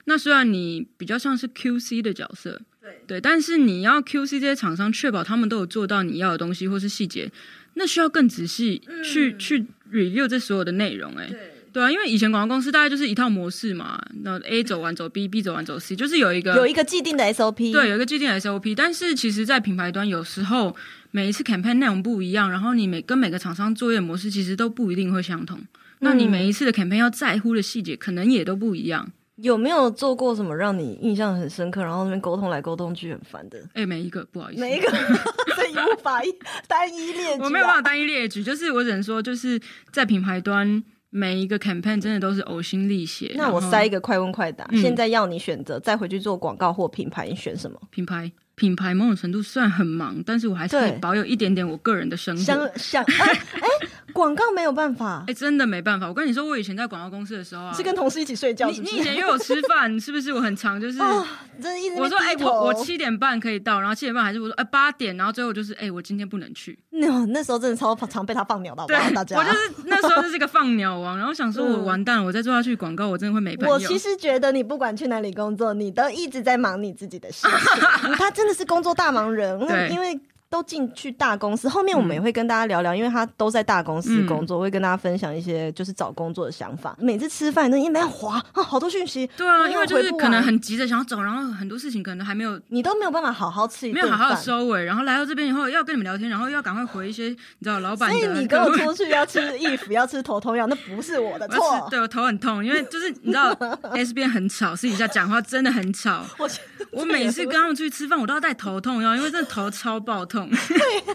[0.05, 7.31] 那虽然你比较像是 QC 的角色，对对，但是你要 QC 这些厂商，确保他们都有做到你要的东西或是细节。
[7.75, 11.37] 那需要更仔细去、嗯、去 review 这所有的内容、欸，哎
[11.73, 18.75] 对，啊，因为以前广告公司大概就是一套模式嘛，那 A 走完走 B，B 走完走 C，就是有一个有一个既定的 SOP，对，有一个既定的 SOP。
[18.75, 20.75] 但是其实，在品牌端有时候
[21.13, 25.59] 每一次 campaign 内容不一样，然后你每跟每个厂商作业模式其实都不一定会相同。
[25.59, 25.67] 嗯、
[26.01, 29.13] 那你每一次的 campaign 要在乎的细节可能也都不一样。
[29.43, 33.59] 有没有做过什么让你印象很深刻，然后那边沟通来沟通去很烦的？
[33.75, 36.29] 哎、欸，每一个不好意思，每一个所以无法一
[36.67, 37.45] 单一列举、啊。
[37.47, 39.61] 我没有办法单一列举，就是我只能说，就是
[39.93, 43.33] 在品牌端每一个 campaign 真的都是呕心沥血。
[43.37, 47.81] 那我塞一个快问快答，嗯、现在要你选择再回去做广告或品牌，你选什么？
[47.91, 48.31] 品牌。
[48.57, 52.43] 品牌某种程度虽然很忙，但是我还是保有一点点我个人的生活。
[52.43, 56.07] 想想， 哎、欸，广告没有办法，哎、欸，真的没办法。
[56.07, 58.83] 我跟你说，我以前在广告公司的时候啊，是跟同事一起睡觉是是？
[58.83, 60.33] 你你以前约我吃饭， 是不是？
[60.33, 61.27] 我很常就是，哦、
[61.61, 66.79] 真一直我说哎、欸，我我七点半可以到，然后七点半还是我说哎八点，然后最后就是哎、欸，我今天不能去。
[66.91, 69.37] 那那时候真的超常被他放鸟到，对，大家。
[69.39, 73.75] 我就是那时候就是一个放鸟王， 然后想说我完蛋了，我再做下去广告，我真的会没朋友。
[73.75, 78.13] 我其实觉得你不管去哪里工作，你都一直在忙你自己的事情。
[78.15, 79.59] 他真的是工作大忙人，
[79.91, 80.19] 因为。
[80.51, 86.97] 都进去大公司，后面我们也会跟大家聊聊，嗯、因为他都在大公司工作，会跟大家分享一些就是找工作的想法。
[86.99, 89.25] 每次吃饭，那因为要滑啊，好多讯息。
[89.37, 94.85] 对啊，因为就是可能很急着想要走，然后很多事情可能还没有，你都没有办法好好吃一顿饭，没有好好收尾。
[94.85, 98.11] 然后来到这边以后要跟你们聊天，然后要赶快回一些你知道老板。
[98.11, 101.87] 所以你跟我出去要吃衣服要吃头痛药，那不是我的错。
[101.89, 103.57] 对，我头很痛，因为就是你知道
[103.93, 106.25] S 边很吵，私底下讲话真的很吵。
[106.39, 106.51] 我
[106.91, 110.40] 我每次跟他们出去吃饭，我都要带头痛药，因为真的头超爆痛。
[110.49, 111.15] 对。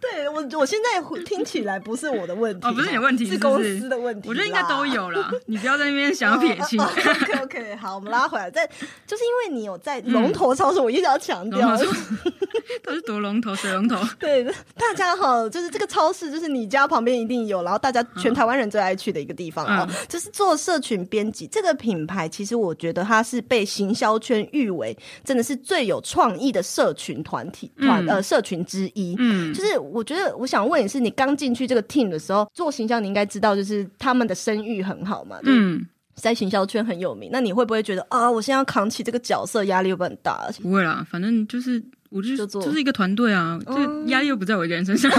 [0.00, 4.28] 对我，我现在听起来不是我的问题，哦，不是你的问题，是，是公司的问题。
[4.28, 6.80] 我觉得应该都有啦，你不要在那边想要 撇清。
[6.80, 6.90] 哦哦、
[7.22, 8.50] OK OK，好，我们拉回来。
[8.50, 8.66] 在
[9.06, 11.76] 就是因为你有在龙头超市，嗯、我一直要强调，
[12.82, 13.96] 都是夺龙头，水龙头。
[14.18, 14.44] 对，
[14.76, 29.14] 大家好，就是这个超市，就是你家旁边一定有，然后大家全台湾人最爱去的一个地方哦，嗯、就是做社群编辑这个品牌，其实我觉得它是被行销圈誉为真的是最有创意的社群团体团、嗯、呃社群之一。
[29.18, 29.50] 嗯。
[29.50, 35.84] 嗯，就是我觉得我想问你是，你刚进去这个 team 的时候做形象，你应该知道，就是他们的声誉很好嘛，嗯，
[36.16, 37.30] 在行销圈很有名。
[37.32, 40.48] 那你会不会觉得啊，我现在要扛起这个角色，压力又不很大？
[40.60, 45.10] 不会啦，反正就是我就就做就是一个团队啊，这压力又不在我一个人身上。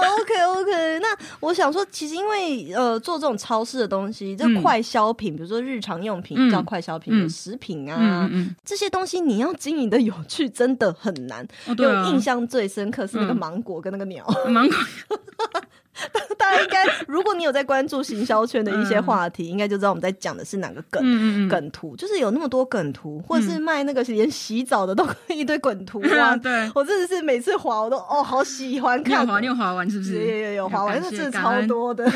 [0.00, 1.08] OK OK，那
[1.40, 8.28] 我想说，其实因为呃做这种超市的东西，这快消品，嗯、比如说日常用品、嗯、叫快消品的食品啊，
[8.64, 11.46] 这些东西你要经营的有趣，真的很难。
[11.66, 14.76] 哦对啊、有印象最深刻是那个芒果跟那个鸟，嗯、芒果。
[16.38, 21.96] 大家应该，如果你有在关注行销圈的一些话题，应该就知道我们在讲的是哪个梗、嗯、梗图。
[21.96, 26.34] 就是有那么多梗图，或者是卖那个连洗澡的都 一堆梗图 啊。
[26.34, 29.26] 嗯、对，我真的是每次滑我都哦好喜欢看。
[29.26, 30.14] 滑，你有滑完是不是？
[30.14, 32.10] 有有有滑完，那真的超多的。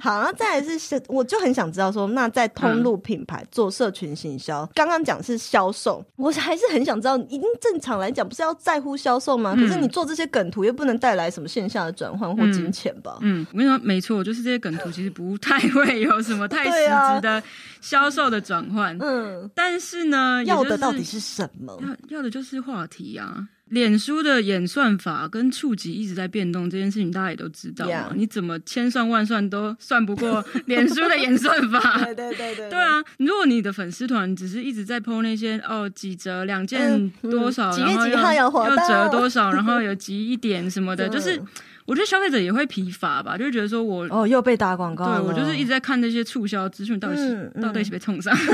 [0.00, 9.54] 好，那再来是，我就很想知道说，那在通路品牌做社群行销，刚刚讲是销售，我还是很想知道，已经正常来讲不是要在乎销售吗？
[9.56, 13.15] 可是你做这些梗图又不能带来什么线下的转换或金钱吧？
[13.22, 17.42] 嗯，我跟你说，没错，就是这些梗图其实不太会有什么太实质的
[17.80, 18.96] 销售的转换。
[19.00, 21.78] 嗯，但是呢，要的到底是什么？
[22.08, 23.48] 要要的就是话题啊。
[23.70, 28.10] 脸书的演算法跟触及一直在变动，这件事情大家也都知道嘛。
[28.12, 28.14] Yeah.
[28.14, 32.04] 你怎么千算万算都算不过 脸书的演算法？
[32.04, 32.70] 对对对对。
[32.70, 41.42] 对啊，如果你的粉丝团只是一直在 po 那些哦几折两件多少，嗯嗯、然后又又折多少，然后 有集一点什么的，就是。
[41.86, 48.36] 我觉得消费者也会疲乏吧，就是觉得说我哦又被打广告，对我就是一直在看那些促销资讯，到底是、嗯嗯、到底是被冲上。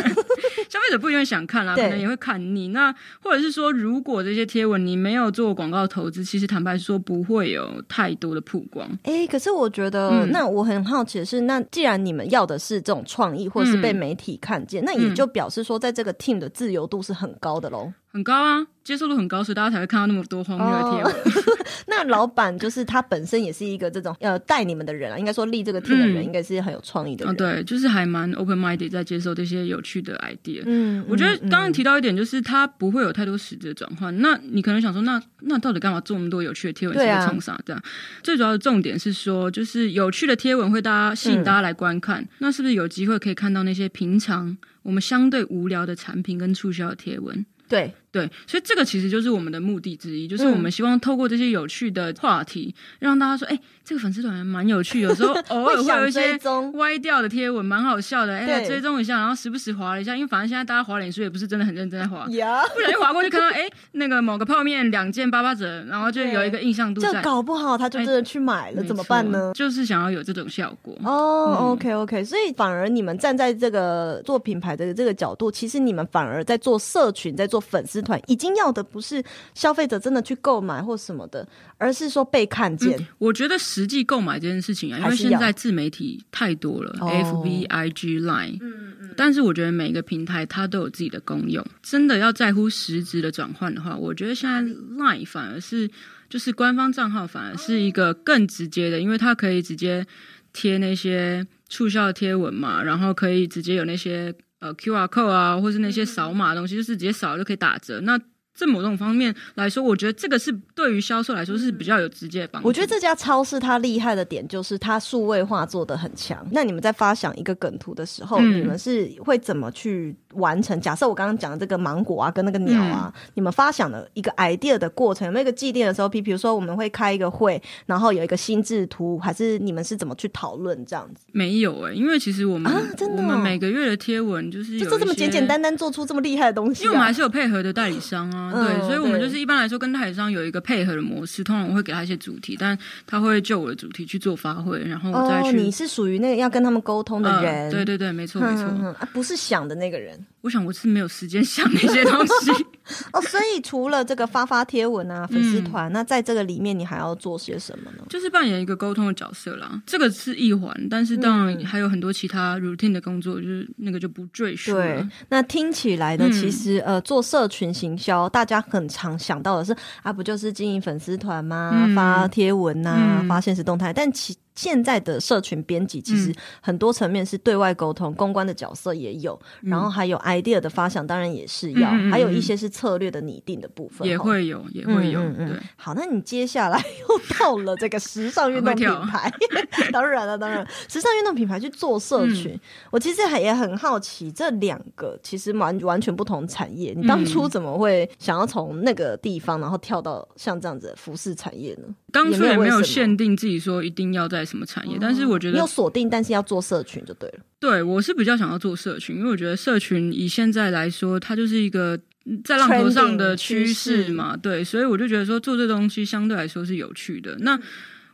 [0.68, 2.68] 消费者不一定想看啦，对可能也会看腻。
[2.68, 8.88] 那或者是说，如果这些贴文你没有做广告投资，其实坦白说不会有太多的曝光。
[9.02, 17.92] 哎、欸，可是我觉得，嗯、那我很好奇的是，那既然你们要的是这种创意，或者是被媒体看见，嗯、那也就表示说，在这个 team 的自由度是很高的喽。
[18.12, 21.12] 很高啊，接受度很高，所以大家才会看到那么多荒谬的贴文。
[21.12, 27.32] Oh, 那老板就是他本身也是一个这种呃带你们的人啊，应该说立这个 team 的人，应该是很有创意的人。
[27.32, 30.62] 嗯、哦，对，就是还蛮 open minded 在接受这些有趣的 idea。
[30.66, 34.14] 嗯，我觉得刚刚提到一点，就是他不会有太多实质的转换。
[34.14, 36.96] 嗯、那你可能想说，那那到底干嘛做那么多有趣的贴文？
[36.96, 37.58] 是在冲啥？
[37.64, 37.82] 这样
[38.22, 42.20] 最主要的重点是说，就是有趣的贴文会大家吸引大家来观看。
[42.20, 47.44] 嗯、那是不是有机会可以看到那些平常我们相对无聊的产品跟促销的贴文？
[47.68, 47.94] 对。
[48.12, 56.38] 对，所以这个其实就是我们的目的之一，就是我们希望透过这些有趣的话题，嗯、让大家说，哎，这个粉丝团还蛮有趣，有时候 偶尔会有一些
[56.74, 69.52] 歪掉的贴文，蛮好笑的，哎对，追踪一下，然后时不时划了一下，因为反正现在大家划脸书也不是真的很认真在划， 呀不小心划过去看到，哎，那个某个泡面两件八八折，然后就有一个印象度在，这搞不好他就真的去买了，怎么办呢？
[69.54, 79.22] 就是想要有这种效果哦、嗯、，OK OK，所以反而你们站在这个做品牌的这个角度，其实你们反而在做社群，在做粉丝团，已经要的不是
[79.54, 81.46] 消费者真的去购买或什么的，
[81.78, 82.98] 而是说被看见。
[82.98, 91.64] 嗯、我觉得实际购买这件事情啊，因为现在自媒体太多了，FB、IG、Line，嗯嗯，但是我觉得每个平台它都有自己的功用。
[91.82, 95.90] 真的要在乎实质的转换的话，我觉得现在 Line 反而是
[96.28, 100.06] 就是官方账号反而是一个更直接的，因为它可以直接
[100.52, 104.34] 贴那些促销贴文嘛，然后可以直接有那些。
[104.62, 108.00] 呃，QR code 啊，或是那些扫码的东西，就是直接扫就可以打折。
[108.02, 108.16] 那
[108.54, 112.68] 在某种方面来说，我觉得这个是对于销售来说是比较有直接的帮助。
[112.68, 116.46] 我觉得这家超市它厉害的点就是它数位化做的很强。
[116.52, 120.78] 那你们在发想一个梗图的时候，嗯、你们是会怎么去完成？
[120.80, 126.08] 假设我刚刚讲的这个芒果啊，跟那个鸟啊，嗯、你们发想的一个 idea 的过程，有没有一个祭奠的时候？
[126.08, 131.24] 比比如说我们会开一个会，然后有一个心智图，还是你们是怎么去讨论这样子？
[131.32, 138.41] 没有哎、欸，因为其实我们、啊真的哦、我们每个月的贴文就是就这么简简单单做出这么厉害的东西、啊，因为我们还是有配合的代理商啊。
[138.50, 142.76] 对，嗯、所以我们就是一般来说跟代理商有一个配合的模式，通常我会给他一些主题，但
[143.06, 145.48] 他会就我的主题去做发挥，然后我再去。
[145.50, 150.18] 哦、你是属于那个要跟他们沟通的人，呃、对对对，没错没错、嗯啊，不是想的那个人。
[150.40, 152.50] 我想我是没有时间想那些东西
[153.12, 158.04] 哦，所以除了这个发发贴文啊，粉丝团，嗯、那在这个里面你还要做些什么呢？
[158.08, 164.82] 就是扮演一个沟通的角色啦，这个是一环，但是当然还有很多其他 routine 的工作，就是那个就不赘述了。
[164.82, 171.70] 对，那听起来呢，其实、嗯、呃，做社群行销，大家很常想到的是啊，不就是经营粉丝团吗？
[171.74, 185.20] 嗯、发贴文啊，嗯、发现实动态，但其现在的社群编辑其实很多层面是对外沟通、公关的角色也有，嗯、然后还有 idea 的发想，当然也是要，嗯、还有一些是策略的拟定的部分，也会有，也会有。
[185.20, 189.32] 嗯好，那你接下来又到了这个时尚运动品牌，
[189.92, 192.60] 当然了，当然，时尚运动品牌去做社群，嗯、
[192.90, 201.94] 我其实也很好奇，这两个其实完完全不同产业，你当初怎么会想要从那个地方，然后跳到像这样子的服饰产业呢？
[202.12, 207.38] 当初也没有限定自己说一定要在什么产业，但是我觉得有锁定，但是要做社群就对了。
[207.58, 211.98] 对，我是比较想要做社群，因为我觉得社群以现在来说，它就是一个
[212.44, 214.36] 在浪头上的趋势嘛。
[214.36, 217.36] 对，所以我就觉得说做这东西相对来说是有趣的。
[217.40, 217.58] 那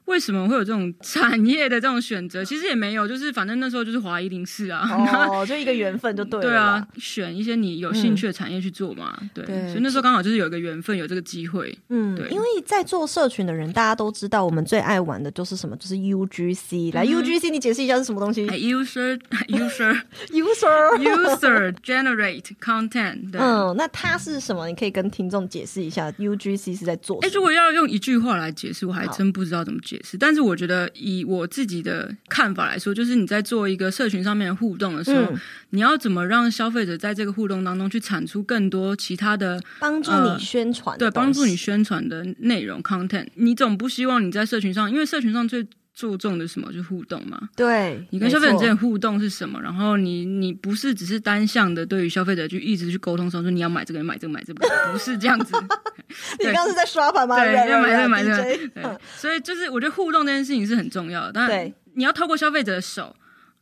[0.08, 2.44] 为什么会有这种产业的这种选择？
[2.44, 4.88] 其实也没有，就是反正那时候就是华一零四啊，
[5.30, 6.46] 哦，就一个缘分就对了。
[6.46, 9.16] 对啊，选一些你有兴趣的产业去做嘛。
[9.20, 11.76] 嗯、对，对所以那时候刚好就是有一个缘分，有这个机会。
[11.90, 12.28] 嗯，对。
[12.30, 15.76] 因为在做社群的人，大家都知道，我们最爱玩的就是什么？
[15.76, 16.94] 就是 UGC。
[16.94, 19.18] 来、嗯、，UGC，你解释一下是什么东西？User,
[19.48, 23.30] user, user, user Generate Content。
[23.32, 24.66] 嗯，那它是什么？
[24.66, 27.28] 你可以跟听众解释一下，UGC 是在做什么？
[27.28, 30.16] 哎、欸，如果要用一句话来解释，我还真不知道怎么解释。
[30.18, 43.26] 但是我觉得，以我自己的看法来说，就是你在做一个社群上面的互动的时候，嗯、你要怎么让消费者在这个互动当中去产出更多其他的帮助你宣传、呃，对，帮助你宣传的内容 content。
[43.34, 45.66] 你总不希望你在社群上，因为社群上最
[45.98, 47.36] 注重的什么就是互动嘛？
[47.56, 49.60] 对，你跟消费者 之间的互动是什么？
[49.60, 55.52] 然后你你不是只是单向的对于消费者去一直去沟通说，说你要买这个，买这个，买这个，不是这样子。
[56.38, 57.34] 你刚刚是在刷盘吗？
[57.42, 58.68] 对，要买这个，买这个。
[58.68, 63.16] 对，所以就是我觉得互动这件事情是很重要的，当然，你要透过消费者的手。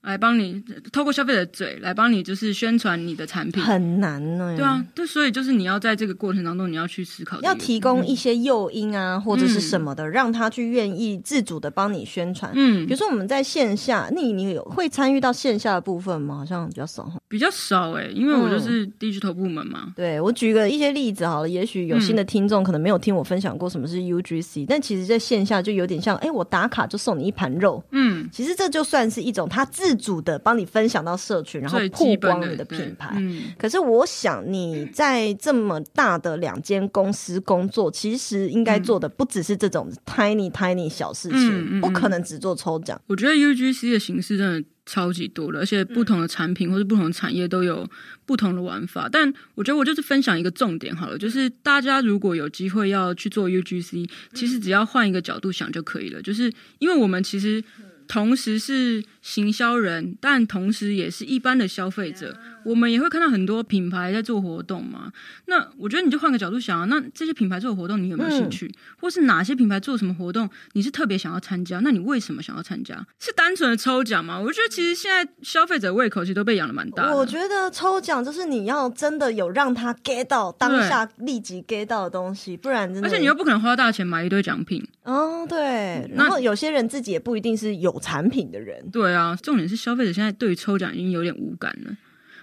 [0.07, 4.55] 来帮你透过消费者的嘴来帮你，就是宣传你的产品很难呢。
[4.57, 12.53] 对啊，对，所以就是你要在这个过程当中，你要去思考，要提供一些诱因啊，嗯、或者是什么的，让他去愿意自主的帮你宣传。
[12.55, 16.37] 嗯，比如说我们在线下，那你，你有会参与到线下的部分吗？
[16.37, 19.87] 好像比较少，比较少哎、欸，因为我就是 digital 部门嘛。
[19.87, 27.83] 嗯、对，我举个一些例子好了，也许有新的听众可能没有听我分享过什么是 UGC，、嗯、但其实在线下就有点像，哎、欸，我打卡就送你一盘肉。
[27.91, 30.67] 嗯，其实这就算是一种他自主的帮你。
[30.67, 33.15] 分享到社群，然后曝光你的品牌。
[33.19, 43.01] 嗯、可是我想你在这么大的两间公司工作，其实应该做的不只是这种 tiny tiny 小事情，不可能只做抽奖。
[43.07, 47.89] 我觉得 UGC 的形式真的超级多的，而且不同的产品或者不同的产业都有
[48.27, 49.09] 不同的玩法。
[49.11, 56.21] 但我觉得我就是分享一个重点好了，就是大家如果有机会要去做 UGC，其实只要换一个角度想就可以了。
[56.21, 57.63] 就是因为我们其实
[58.09, 62.37] 同时是行销人，但同时也是一般的消费者。
[62.63, 65.13] 我们也会看到很多品牌在做活动嘛。
[65.47, 68.67] 那我觉得你就换个角度想啊，那这些品牌做的活动你有没有兴趣？
[68.67, 71.81] 嗯、或是哪些品牌做什么活动你是特别想要参加？
[71.81, 73.05] 那你为什么想要参加？
[73.19, 74.39] 是单纯的抽奖吗？
[74.41, 77.17] 我觉得其实现在消费者胃口其实都被养的蛮大的。
[77.17, 83.09] 我觉得抽奖就是你要真的有让他 get 到当下立即 get 到的东西，不然真的。
[83.09, 84.85] 而且你又不可能花大钱买一堆奖品。
[85.05, 86.09] 哦，对。
[86.15, 88.85] 然后有些人自己也不一定是有产品的人。
[88.91, 91.97] 对啊，重点是消费者现在对于抽奖已经有点无感了。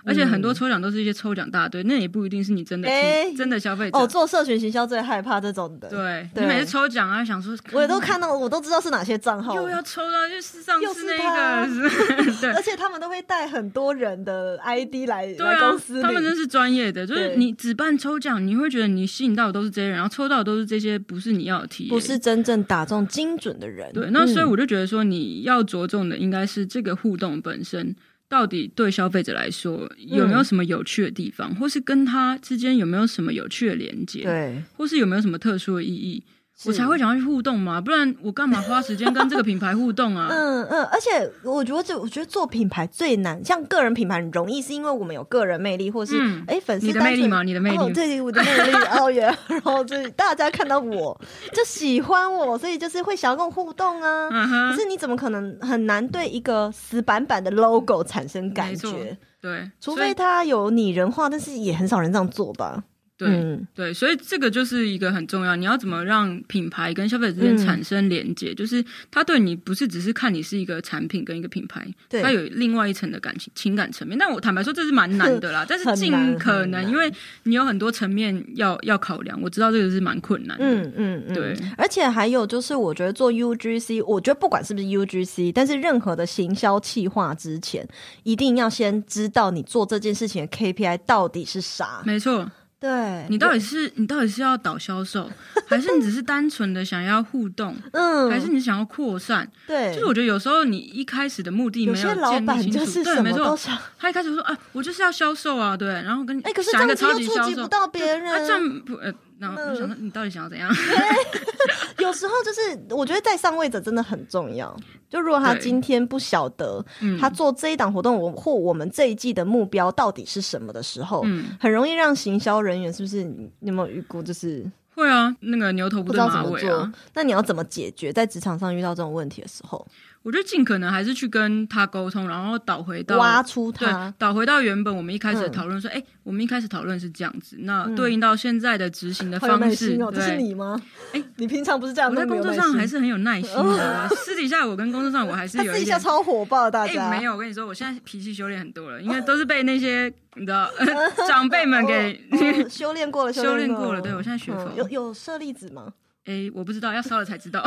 [0.06, 2.90] 而且很多抽奖都是一些抽奖大队，那也不一定是你真的
[3.38, 3.98] 真的消费者。
[3.98, 5.90] 哦，做社群行销最害怕这种的。
[5.90, 9.56] 对，你每次抽奖啊，想说我也都看到，我都知道是哪些账号。
[9.56, 11.68] 又要抽到，就是上次那个，
[12.42, 17.08] 对，而且他们都会带很多人的 ID 来对啊，公司，他们真是专业的。
[17.08, 23.92] 就是你只办抽奖，你会觉得你吸引到的都是这些人，然后抽到的都是这些不是你要的体验，不是真正打中精准的人。
[23.94, 27.96] 对，那所以我就觉得说，你要着重的应该是这个互动本身。
[28.34, 36.24] 到底对消费者来说有没有什么有趣的地方，嗯、或是跟他之间有没有什么有趣的连接，对，或是有没有什么特殊的意义？
[36.66, 40.28] 我才会想要去互动嘛，不然我干嘛花时间跟这个品牌互动啊？
[40.32, 46.16] 嗯嗯，而且我觉得这，我觉得做品牌最难，像个人品牌很容易，是因为我们有个人魅力，或是
[46.48, 47.44] 哎、嗯、粉丝你的魅力吗？
[47.44, 51.20] 你的魅力，哦、对，我的魅力， 哦耶，然后就大家看到我
[51.52, 54.30] 就喜欢我，所以就是会想要跟我互动啊。
[54.32, 59.18] 嗯、可是你怎么可能很难对一个死板板的 logo 产生感觉？
[59.42, 62.84] 对，除非它有拟人化，但是也很少人这样做吧。
[63.16, 68.52] 对、嗯、对，所以这个就是一个很重要，你要怎么让品牌跟消费者之间产生连接？
[68.52, 74.18] 嗯、就是他对你不是只是看你是一个产品跟一个品牌，对他有另外一层的感情情感层面。
[74.18, 75.64] 但我坦白说，这是蛮难的啦。
[75.70, 77.12] 但是尽可能，因为
[77.44, 80.66] 你有很多层面要要考量，我知道这个是蛮困难的。
[80.66, 81.56] 嗯嗯嗯，对。
[81.78, 87.88] 而且还有就是，我觉得做 UGC，我觉得不管是不是 UGC，但是任何的行销企划之前，
[88.24, 92.02] 一定要先知道你做这件事情的 KPI 到底是啥。
[92.04, 92.52] 没错。
[92.84, 95.32] 对，你到底是你到底是要导销售，
[95.66, 97.74] 还是你只是单纯的想要互动？
[97.94, 99.50] 嗯，还是你想要扩散？
[99.66, 103.58] 对，就是我觉得有时候你一开始的目的没有建立清楚，对，没错。
[103.98, 109.14] 他一开始说啊，我就是要销售啊，对，然后跟你想一个超级销售，不到别人，啊，这样不呃。
[109.40, 110.70] 然后我想说，你到底想要怎样？
[112.00, 114.76] 有时候就是，我觉得在上位者真的很重要。
[115.10, 116.84] 就如果他今天不晓得
[117.20, 123.24] 他做这一档活动，我或我们这一季的目标到底是什么的时候，嗯，很容易让行销人员是不是？
[123.24, 124.24] 你有没有遇过？
[124.24, 124.66] 就是
[124.96, 126.92] 会啊，那个牛头不知道怎么做。
[127.14, 128.12] 那你要怎么解决？
[128.12, 129.86] 在职场上遇到这种问题的时候？
[130.24, 140.82] 我觉得尽可能还是去跟他沟通，然后导回到挖出他，对，导回到原本我们一开始讨论说，哎、嗯欸，我们一开始讨论是这样子，那对应到现在的执行的方式，这是你吗？
[141.12, 142.10] 哎、欸，你平常不是这样？
[142.10, 145.68] 我在工作上还是很有耐心的， 私底下我跟工作上我还是有一。
[145.68, 147.34] 私底下超火爆，大家、欸、没有。
[147.34, 150.70] 我跟你说，我现在脾气修炼很多了，因为都是被那些你知道
[151.28, 152.24] 长辈们给、
[152.72, 154.00] 修炼过了，修炼过了。
[154.00, 155.92] 对，我现在学佛、嗯、有有舍利子吗？
[156.24, 157.62] 哎、欸，我不知道，要烧了才知道。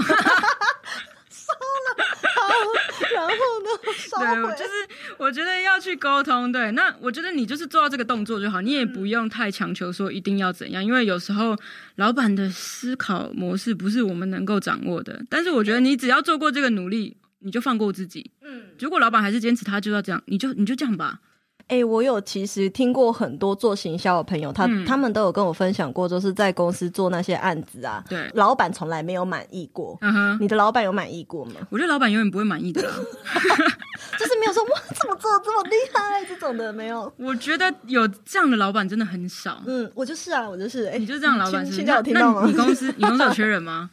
[3.14, 4.48] 然后呢？
[4.54, 4.70] 对，就是
[5.18, 6.50] 我觉得要去沟通。
[6.52, 11.56] 对，那我觉得你就是做到这个动作就好，你也不用太强求说一定要怎样，因为有时候
[11.96, 15.22] 老板的思考模式不是我们能够掌握的。
[15.28, 18.30] 但是我觉得你只要做过这个努力，你就放过自己。
[18.42, 21.20] 嗯，如果老板还是坚持他就要这样，你就你就这样吧。
[21.68, 29.98] 哎、欸，我有其实听过很多做行销的朋友，他、嗯、他们都有跟我分享过，就是在公司做那些案子啊，对，老板从来没有满意过。
[30.00, 31.54] 嗯哼，你的老板有满意过吗？
[31.70, 32.82] 我觉得老板永远不会满意的，
[34.16, 37.12] 就是没有说哇，怎么做的这么厉害这种的没有。
[37.16, 39.60] 我觉得有这样的老板真的很少。
[39.66, 40.86] 嗯，我就是啊，我就是。
[40.86, 41.66] 哎、欸，你就是这样老板？
[41.66, 42.44] 现在有听到吗？
[42.46, 43.90] 你公司你公司有缺人吗？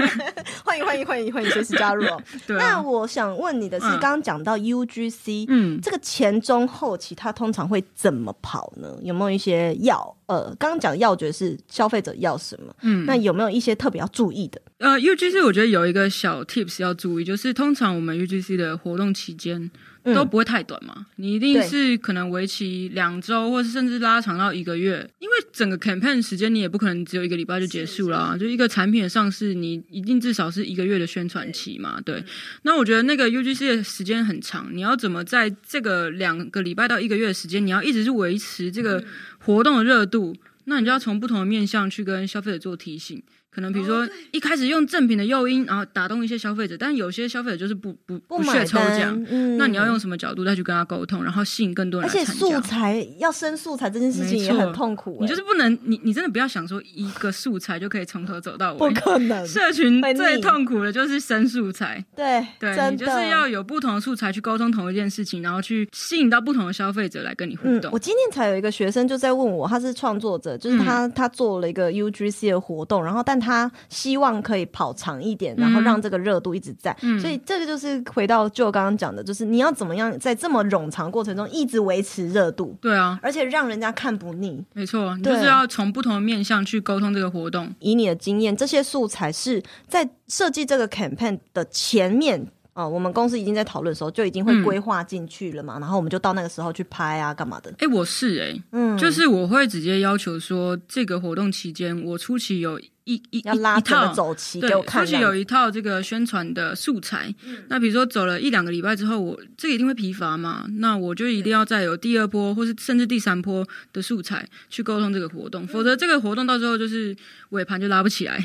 [0.64, 2.18] 欢迎欢迎欢迎欢迎随时加入哦。
[2.46, 7.82] 对、啊，那我想问你的是，刚刚讲到 UGC，嗯，这个前中后期它通常会。
[7.94, 8.96] 怎么跑呢？
[9.02, 12.74] 有没有一些要呃，刚刚讲的要诀是消费者要什么？
[12.82, 14.60] 嗯，那有没有一些特别要注意的？
[14.78, 19.70] 呃，UGC 我觉得有一个小 tips 要注意，就是通常我们 UGC 的活动期间。
[20.04, 32.24] 都不会太短嘛，你一定是可能为期两周，或是甚至拉长到一个月，因为整个 campaign 时间你也不可能只有一个礼拜就结束了，就一个产品的上市，你一定至少是一个月的宣传期嘛，对。
[32.62, 39.04] 那我觉得那个 UGC 的时间很长，你要怎么在这个两个礼拜到一个月的时间，你要一直是维持这个
[39.38, 40.34] 活动的热度，
[40.64, 43.22] 那你就要从不同的面向去跟消费者做提醒。
[43.54, 52.08] 可能比如说一开始用正品的诱因，然后打动一些消费者，但有些消费者就是不不不屑抽奖，嗯、那你要用什么角度再去跟他沟通，然后吸引更多人？
[52.08, 59.46] 而且素材要生素材这件事情也很痛苦，你就是不能，你你真的不要想说一个素材就可以从头走到尾，不可能。
[59.46, 67.90] 社群最痛苦的就是生素材，对对，你就是要有不同的素材去沟通同一件事情，然后去吸引到不同的消费者来跟你互动。
[67.90, 74.32] 嗯、我今天才有一个学生就在问我，他是创作者，就是他、嗯、他做了一个 UGC 的活动，然后但他希望。
[74.42, 76.96] 可以跑长一点，然后让这个热度一直在。
[77.02, 82.76] 嗯、所以这个就是回到就刚刚讲的，就是你要怎么样在这么冗长过程中一直维持热度。
[82.80, 84.64] 对啊，而且让人家看不腻。
[84.74, 87.72] 没错，你就是要从不同的面向去沟通这个活动。
[87.78, 97.70] 以你的经验，这些素材是在设计这个 campaign 的前面哦，我们公司已经在讨论的时候，就已经会规划进去了嘛，嗯、然后我们就到那个时候去拍啊，干嘛的？
[97.72, 107.34] 哎、欸，我是哎、欸，嗯，就是我会直接要求说，这个活动期间，我初期有一一要拉整个走期给我看，初期有一套这个宣传的素材。
[107.44, 117.14] 嗯、那比如说走了一两个礼拜之后，我这个一定会疲乏嘛，那我就一定要再有第二波，或是甚至第三波的素材去沟通这个活动，嗯、否则这个活动到时候就是
[117.50, 118.42] 尾盘就拉不起来。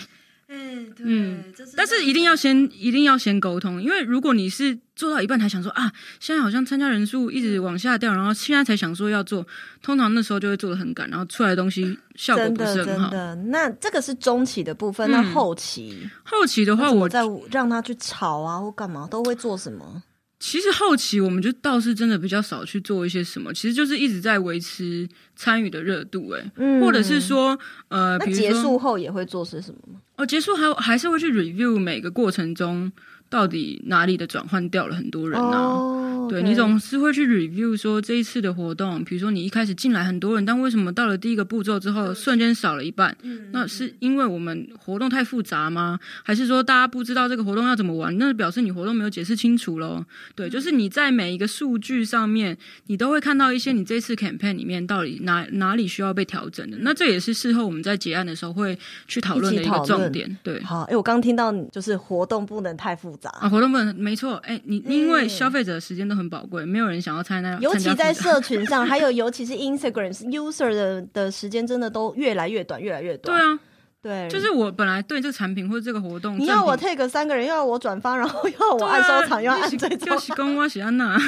[0.50, 1.44] 嗯，对，嗯，
[1.76, 5.92] 但是一定要先，一定要先沟通，因为如果你是做到一半才想说啊，
[6.22, 9.46] 现在好像参加人数一直往下掉，然后现在才想说要做，
[9.82, 13.10] 通常那时候就会做的很赶，然后出来的东西效果不是很好。
[13.10, 17.22] 真的，真的，那这个是中期的部分，那后期，嗯、后期的话，我再
[17.52, 20.02] 让他去炒啊或干嘛，都会做什么？
[20.40, 27.58] 其实后期我们就倒是真的比较少去做一些什么，其实就是一直在维持参与的热度，哎，嗯，或者是说，
[27.88, 30.00] 呃，那结束后也会做些什么吗？
[30.18, 32.92] 哦，结束还还是会去 review 每个过程中
[33.30, 35.58] 到底哪里的转换掉了很多人啊。
[35.60, 43.16] 哦对，你总是会去 review 说这一次的活动，比如说你一开始进来很多人，但为什么到了第一个步骤之后瞬间少了一半？
[43.52, 46.00] 那是因为我们活动太复杂吗？
[46.24, 48.18] 还是说大家不知道这个活动要怎么玩？
[48.18, 50.04] 那表示你活动没有解释清楚喽。
[50.36, 52.58] 对，就是你在每一个数据上面，
[52.88, 56.78] 你都会看到一些你这次 campaign 里面到底哪哪里需要被调整的。
[56.82, 60.38] 那这也是事后我们在结案的时候会去讨论的一个重点。
[60.44, 67.58] 对，好，哎，我刚听到就是活动不能太复杂啊，活动不能，没错，哎，你因为消费者的时间都很宝贵，没有人想要参加。
[67.62, 73.38] 尤其在社群上，还有尤其是 Instagram user 的的时间，真的都越来越短，越来越短。
[73.40, 73.60] 对啊，
[74.08, 81.18] 对，就是我本来对这个产品或者这个活动，你要我 take 三个人，又要我转发，然后又要我按收藏，又要按追踪，就是跟我喜安娜。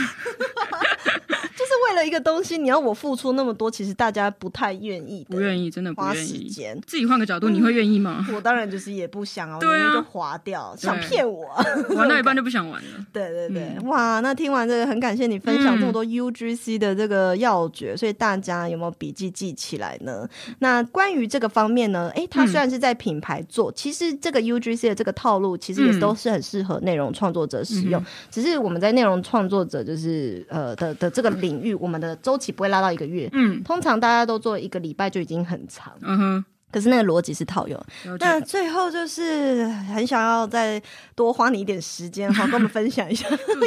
[1.60, 6.18] 就是为了一个东西，你要我付出那么多，其实大家不太愿意，不愿意，真的不愿意。
[6.18, 8.26] 花时间，自己换个角度，你会愿意吗？
[8.34, 11.50] 我当然就是也不想啊，对啊，就划掉，想骗我，
[11.90, 13.06] 玩到一半就不想玩了。
[13.12, 20.26] 对对对，哇，那听完这个，很感谢你分享这么多 UGC 的这个要诀，所以大家有没有笔记记起来呢？
[20.60, 28.04] 那关于这个方面呢，哎，它虽然是在品牌做，其实这个 UGC 的这个套路，其实也都是很适合内容创作者使用。
[28.30, 36.46] 只是我们在内容创作者就是呃的的这个领域，我们的周期不会拉到一个月，嗯，通常大家都做一个礼拜就已经很长，嗯哼。
[36.72, 37.80] 可是那个逻辑是套用，
[38.20, 40.82] 那最后就是很想要再
[41.16, 43.28] 多花你一点时间，好跟我们分享一下。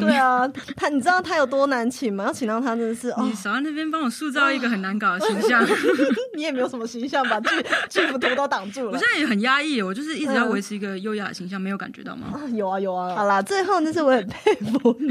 [0.00, 0.46] 对啊，
[0.76, 2.24] 他你知道他有多难请吗？
[2.26, 5.66] 要请到他真的是哦，你少在那边帮我塑造一个很难搞的形象。
[6.36, 7.40] 你也没有什么形象吧？
[7.40, 7.48] 巨
[7.90, 8.92] 巨幅图都挡住了。
[8.92, 12.40] 我现在也很压抑，我就是一直要维持一个优雅的形象，没有感觉到吗？
[12.54, 13.16] 有啊有啊。
[13.16, 15.10] 好啦，最后那是我很佩服你，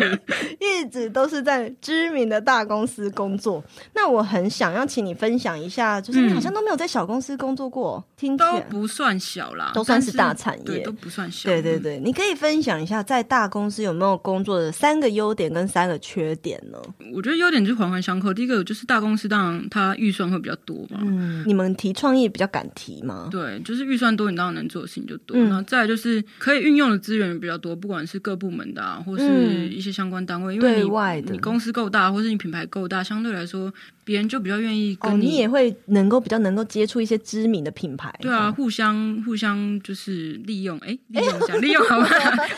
[0.60, 3.62] 一直都是在知名的大公司工作。
[3.94, 7.01] 那我很想要请你分享一下，就是你好像都没有在小。
[7.02, 11.50] 小公司工作过，听都不算小啦，都算是大产业，都不算小。
[11.50, 16.78] 对对对，你可以分享一下在大公司有没有工作的三个优点跟三个缺点呢？
[17.12, 18.32] 我觉得优点就是环环相扣。
[18.32, 21.00] 第一个就是大公司，当然它预算会比较多嘛。
[21.02, 23.30] 嗯，你们提创意比较敢提吗？
[23.32, 25.36] 对，就是预算多，你当然能做的事情就多。
[25.36, 33.74] 那、嗯、再来就是可以运用的资源比较多，不管是各部门的啊，或是一些相关单位，嗯、因为你对外的你公司够大，或是你品牌够大，相对来说。
[34.12, 38.14] 别人就比较愿意跟你，哦、你也会能够比较能够接触一些知名的品牌。
[38.20, 42.08] 对啊，互相互相就是利用，哎， 利用一下利用好吗？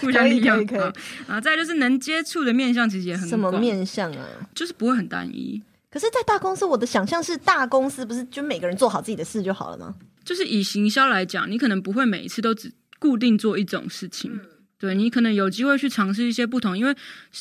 [0.01, 1.31] 互相利用可以。
[1.31, 3.29] 啊，再就是能接触的面相其实也很。
[3.29, 4.25] 什么面相啊？
[4.55, 5.61] 就是不会很单一。
[5.91, 9.93] 可是，在大公司，我的想象是大公司不是就每个人做好自己的事就好了吗？
[10.25, 14.31] 就是以行销来讲，你可能不会每一次都只固定做一种事情。
[14.33, 14.39] 嗯
[14.83, 16.93] 对，你可能有机会去尝试一些不同，因为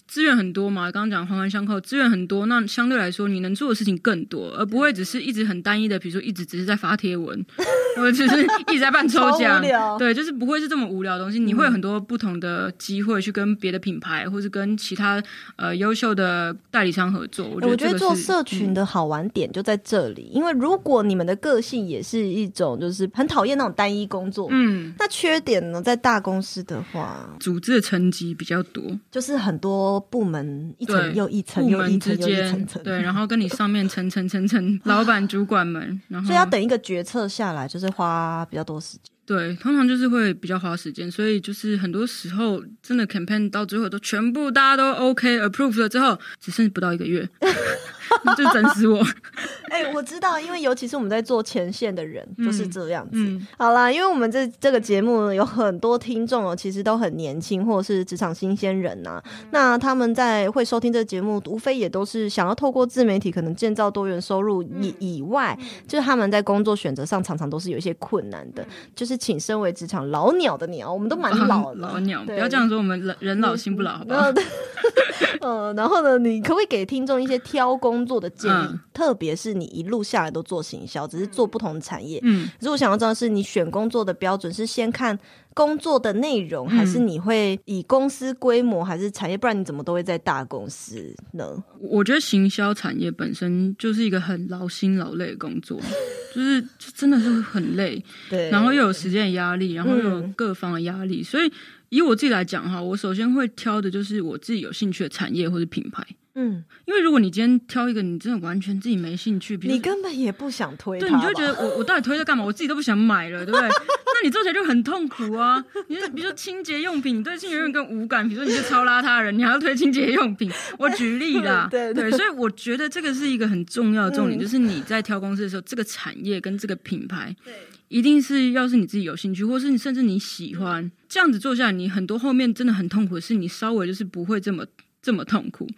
[0.07, 0.93] 资源很多嘛。
[0.93, 7.45] 刚刚讲环环相扣，资源很多，那相对来说你能做的事情更多，而不会只是一直很单一的，比如说一直只是在发贴文，
[7.99, 9.61] 或者只是一直在办抽奖。
[9.99, 11.41] 对，就是不会是这么无聊的东西。
[11.41, 15.21] 你会有很多不同的机会去跟别的品牌，或是跟其他
[15.57, 17.49] 呃优秀的代理商合作。
[17.49, 27.29] 我觉得，我觉得做社群的好玩点就在这里，嗯、因为如果你们的个性也是一种就是很讨厌那种单一工作，嗯，那缺点呢，在大公司的话。
[27.39, 39.13] 组织的层级比较多，就是很多部门一层又一层，部门之间对，然后跟你上面层层层层 老板主管们， 然后所以要等一个决策下来，就是花比较多时间。
[39.25, 47.27] 对，通常就是会比较花时间，所以就是很多时候真的 campaign 到最后都全部大家都 OK approve 了之后，只剩不到一个月。
[48.37, 48.99] 就整死我。
[49.71, 53.13] 哎、欸，我知道，因为尤其是我们在做前线的人，嗯、就是这样子。
[53.15, 68.63] 嗯、好啦，因为我们这这个节目有很多听众哦，其实都很年轻，或者是职场新鲜人呐、那他们在会收听这个节目，无非也都是想要透过自媒体，可能建造多元收入以以外，嗯、就是他们在工作选择上常常都是有一些困难的。
[68.63, 71.81] 嗯、就是请身为职场老鸟的你啊，我们都蛮老的。
[71.81, 74.31] 老鸟，不要这样说，我们人人老心不老，好不好？
[75.41, 78.55] 嗯，然后呢，你可不可以给听众一些挑工作的建议？
[78.55, 82.21] 嗯、特别是你一路下来都做行销，只是做不同的产业。
[82.23, 85.19] 嗯，如果想要知道是你选工作的标准是先看
[85.55, 89.37] 工作的内容，还是你会以公司规模还是产业？
[89.37, 91.63] 不然你怎么都会在大公司呢？
[91.81, 95.81] 我觉得行销产业本身就是一个很劳心劳累的工作，
[96.35, 98.03] 就是真的是很累。
[98.31, 101.53] 对，然后又有时间的压力，然后又有各方的压力，嗯、所以。
[101.93, 106.03] 以我自己来讲哈，我首先会挑的就是我自己有兴趣的产业或者品牌。
[106.35, 112.43] 嗯，因为如果你今天挑一个你真的完全自己没兴趣，比如你根本也不想推，对，你就觉得我我到底推它干嘛？
[112.45, 113.69] 我自己都不想买了，对不对？
[113.69, 115.63] 那你做起来就很痛苦啊！
[115.89, 127.53] 你是比如说清洁用品，你对清洁用品更无感，比如说你是超邋遢的人，你还要推清洁用品，我举例啦， 对对，对，所以我觉得这个是一个很重要的重点，嗯、就是你在挑公司的时候，这个产业跟这个品牌，对。
[127.89, 134.65] 一定是要是你自己有兴趣，或是你甚至你喜欢这样子做下来，你很多后面真的很痛苦的是，你稍微就是不会这么。
[135.03, 135.69] 这么痛苦，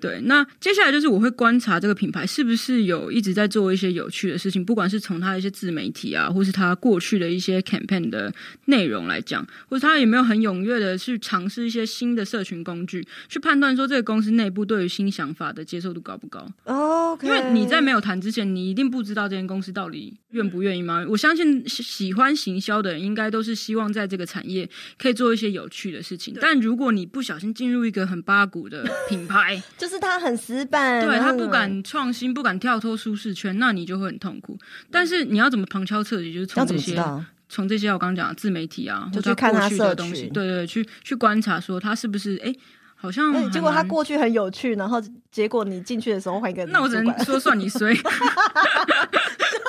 [0.00, 0.20] 对。
[0.22, 8.32] 那接下来就是我会观察这个品牌是不是有一直在做一些有趣的事情，不管是从它的一些自媒体啊，或是它过去的一些 campaign 的
[8.64, 16.48] 内容来讲，或者它有没有很踊跃的去尝试一些新的社群工具，去判断说这个公司内部对于新想法的接受度高不高。
[16.64, 21.04] OK，因为你在没有谈之前，你一定不知道这间公司到底愿不愿意吗？
[21.08, 24.68] 我相信喜欢行销的人应该都是希望在这个产业
[24.98, 26.34] 可以做一些有趣的事情。
[26.40, 29.62] 但如果你不小心进入一个很八股的品牌。
[29.78, 34.58] 就是他很死板，对，他不敢创新，不敢跳脱舒适圈，那你就会很痛苦。
[34.90, 37.02] 但是你要怎么旁敲侧击，就是从这些，
[37.48, 42.54] 从这些我刚刚讲的自媒体啊，或者过去的东西，对对，去去观察说他是不是哎，
[42.94, 47.94] 好像结果他过去很有趣，然后结果你进去的时候换一个，那我只能说算你衰。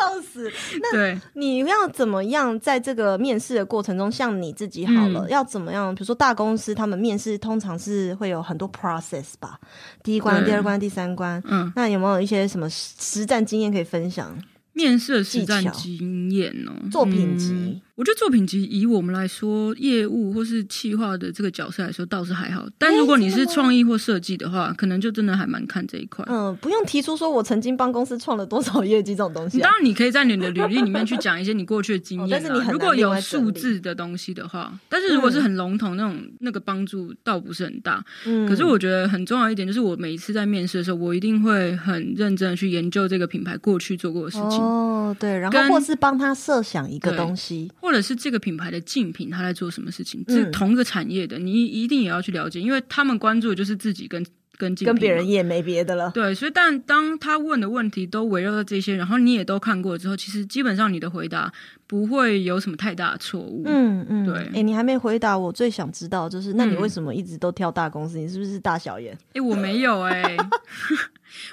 [0.10, 0.52] 笑死！
[0.94, 5.94] 那你要怎么样在这个面试的过程中，像你自己好了，嗯、要怎么样？
[5.94, 9.60] 比如说大公司，他们面试通常是会有很多 process 吧，
[10.04, 11.42] 第一关、第二关、第三关。
[11.46, 14.38] 嗯，那有没有一些什么实战经验可以分享？
[14.74, 17.54] 面试的实战经验哦，作品集。
[17.54, 22.68] 嗯我觉得作品集以我们来说，业务或是企划的这个角色来说，倒是还好。
[22.80, 26.26] 但如果你是创意或设计的话，可能就真的还蛮看这一块。
[26.28, 29.60] 嗯，不用提出说我曾经帮公司创了多少业绩这种东西。
[29.60, 32.30] 当然，你可以在你的履历里面去讲一些你过去的经验。
[32.32, 38.04] 但是你如果有数字的东西的话，但是如果是很笼统那种，那个帮助倒不是很大。
[38.26, 38.50] 嗯。
[38.50, 44.60] 可是我觉得很重要一点就是，我每一次在面试的时候，我一定会很认真的去研究这个品牌过去做过的事情。
[44.60, 48.64] 哦，对，然后或是帮他设想一个东西，或者是这个品牌。
[48.72, 50.24] 的竞品，他在做什么事情？
[50.30, 54.26] 是同一个产业的，嗯、你一定也要去了解，因为他们关注的就是自己跟
[54.58, 56.10] 跟竞品，跟别人也没别的了。
[56.12, 61.52] 对，所以但当他问的问题都围绕在这些，然后你也都看过之后，其实基本上你的回答
[61.86, 63.64] 不会有什么太大的错误。
[63.66, 64.36] 嗯嗯，对。
[64.36, 68.18] 哎、欸，你还没回答我最想知道，就是那你为什么一直都挑大公司？
[68.18, 69.14] 你是不是大小眼？
[69.14, 70.38] 哎、欸，我没有哎、欸。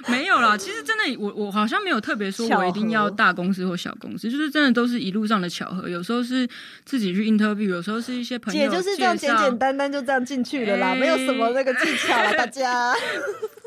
[0.09, 5.89] 没有啦，其实真的，我我好像没有特别说我一定要大公司或小公司，就是真的都是一路上的巧合。
[5.89, 6.49] 有时候是
[6.85, 12.95] 自己去 interview，有时候是一些朋友，姐就是这样简简单单就这样进去了啦，欸、没有什么那个技巧了，大家。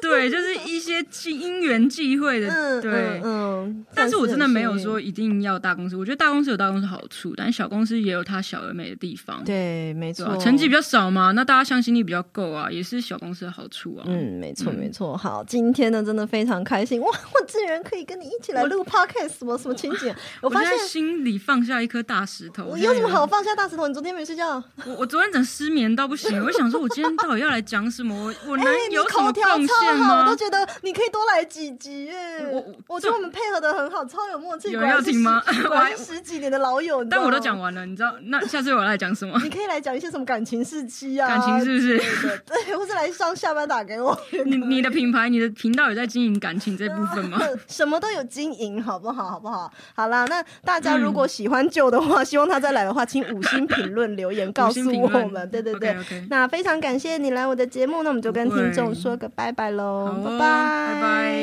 [0.01, 1.01] 对，就是一些
[1.31, 3.43] 因缘际会的，嗯、对，嗯。
[3.63, 9.41] 嗯，但是我真的没有说一定要大公司，我觉得大公司有大公司好处，但小公司也有它小而美的地方。
[9.45, 10.35] 对，没错。
[10.37, 14.03] 成绩比较少嘛，那大家向心力比较够啊，也是小公司的好处啊。
[14.05, 15.15] 嗯，没错，没错。
[15.15, 17.07] 好，今天呢，真的非常开心哇！
[17.33, 20.13] 我竟然可以跟你一起来录 podcast，什么什么情景？
[20.41, 22.65] 我发现心里放下一颗大石头。
[22.65, 23.87] 我有什么好放下大石头？
[23.87, 24.61] 你昨天没睡觉？
[24.85, 28.13] 我我昨天整失眠到不行，我想说，我今天到底要来讲什么？
[28.45, 29.97] 我我能有什么贡献？
[30.03, 32.45] 好，我都觉得你可以多来几集耶！
[32.51, 34.71] 我我觉得我们配合的很好，超有默契。
[34.71, 35.41] 有人要听吗？
[35.69, 38.13] 玩 十几年的老友，但我都讲完了，你知道？
[38.23, 39.39] 那下次我来讲什么？
[39.43, 41.27] 你可以来讲一些什么感情事迹啊？
[41.27, 41.97] 感情是不是？
[42.45, 44.17] 对，或是来上下班打给我。
[44.45, 47.39] 你你的品牌、你的频道有在经营感情这部分吗？
[47.67, 49.29] 什么都有经营，好不好？
[49.29, 49.71] 好不好？
[49.95, 55.49] 好啦，那大家如果喜欢 Joe 的话，希望他再来的话，请五星评论留言 告诉我们。
[55.49, 55.95] 对对对，
[56.29, 61.33] 那非常感谢你来我的节目，那我们就跟听众说个拜拜喽，拜拜拜拜。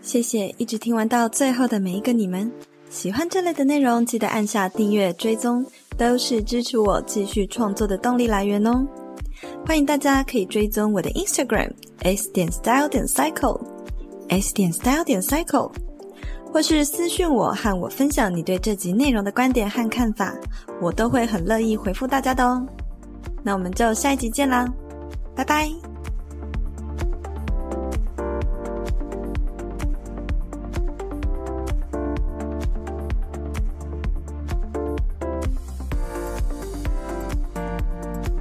[0.00, 2.52] 谢谢一直听完到最后的每一个你们。
[2.92, 5.64] 喜欢这类的内容，记得按下订阅追踪，
[5.96, 8.86] 都是支持我继续创作的动力来源哦。
[9.66, 13.58] 欢迎大家可以追踪我的 Instagram s 点 style 点 cycle
[14.28, 15.72] s 点 style 点 cycle，
[16.52, 20.36] 或是私讯我和我分享你对这集内容的观点和看法，
[20.80, 22.64] 我都会很乐意回复大家的哦。
[23.42, 24.70] 那我们就下一集见啦，
[25.34, 25.91] 拜拜。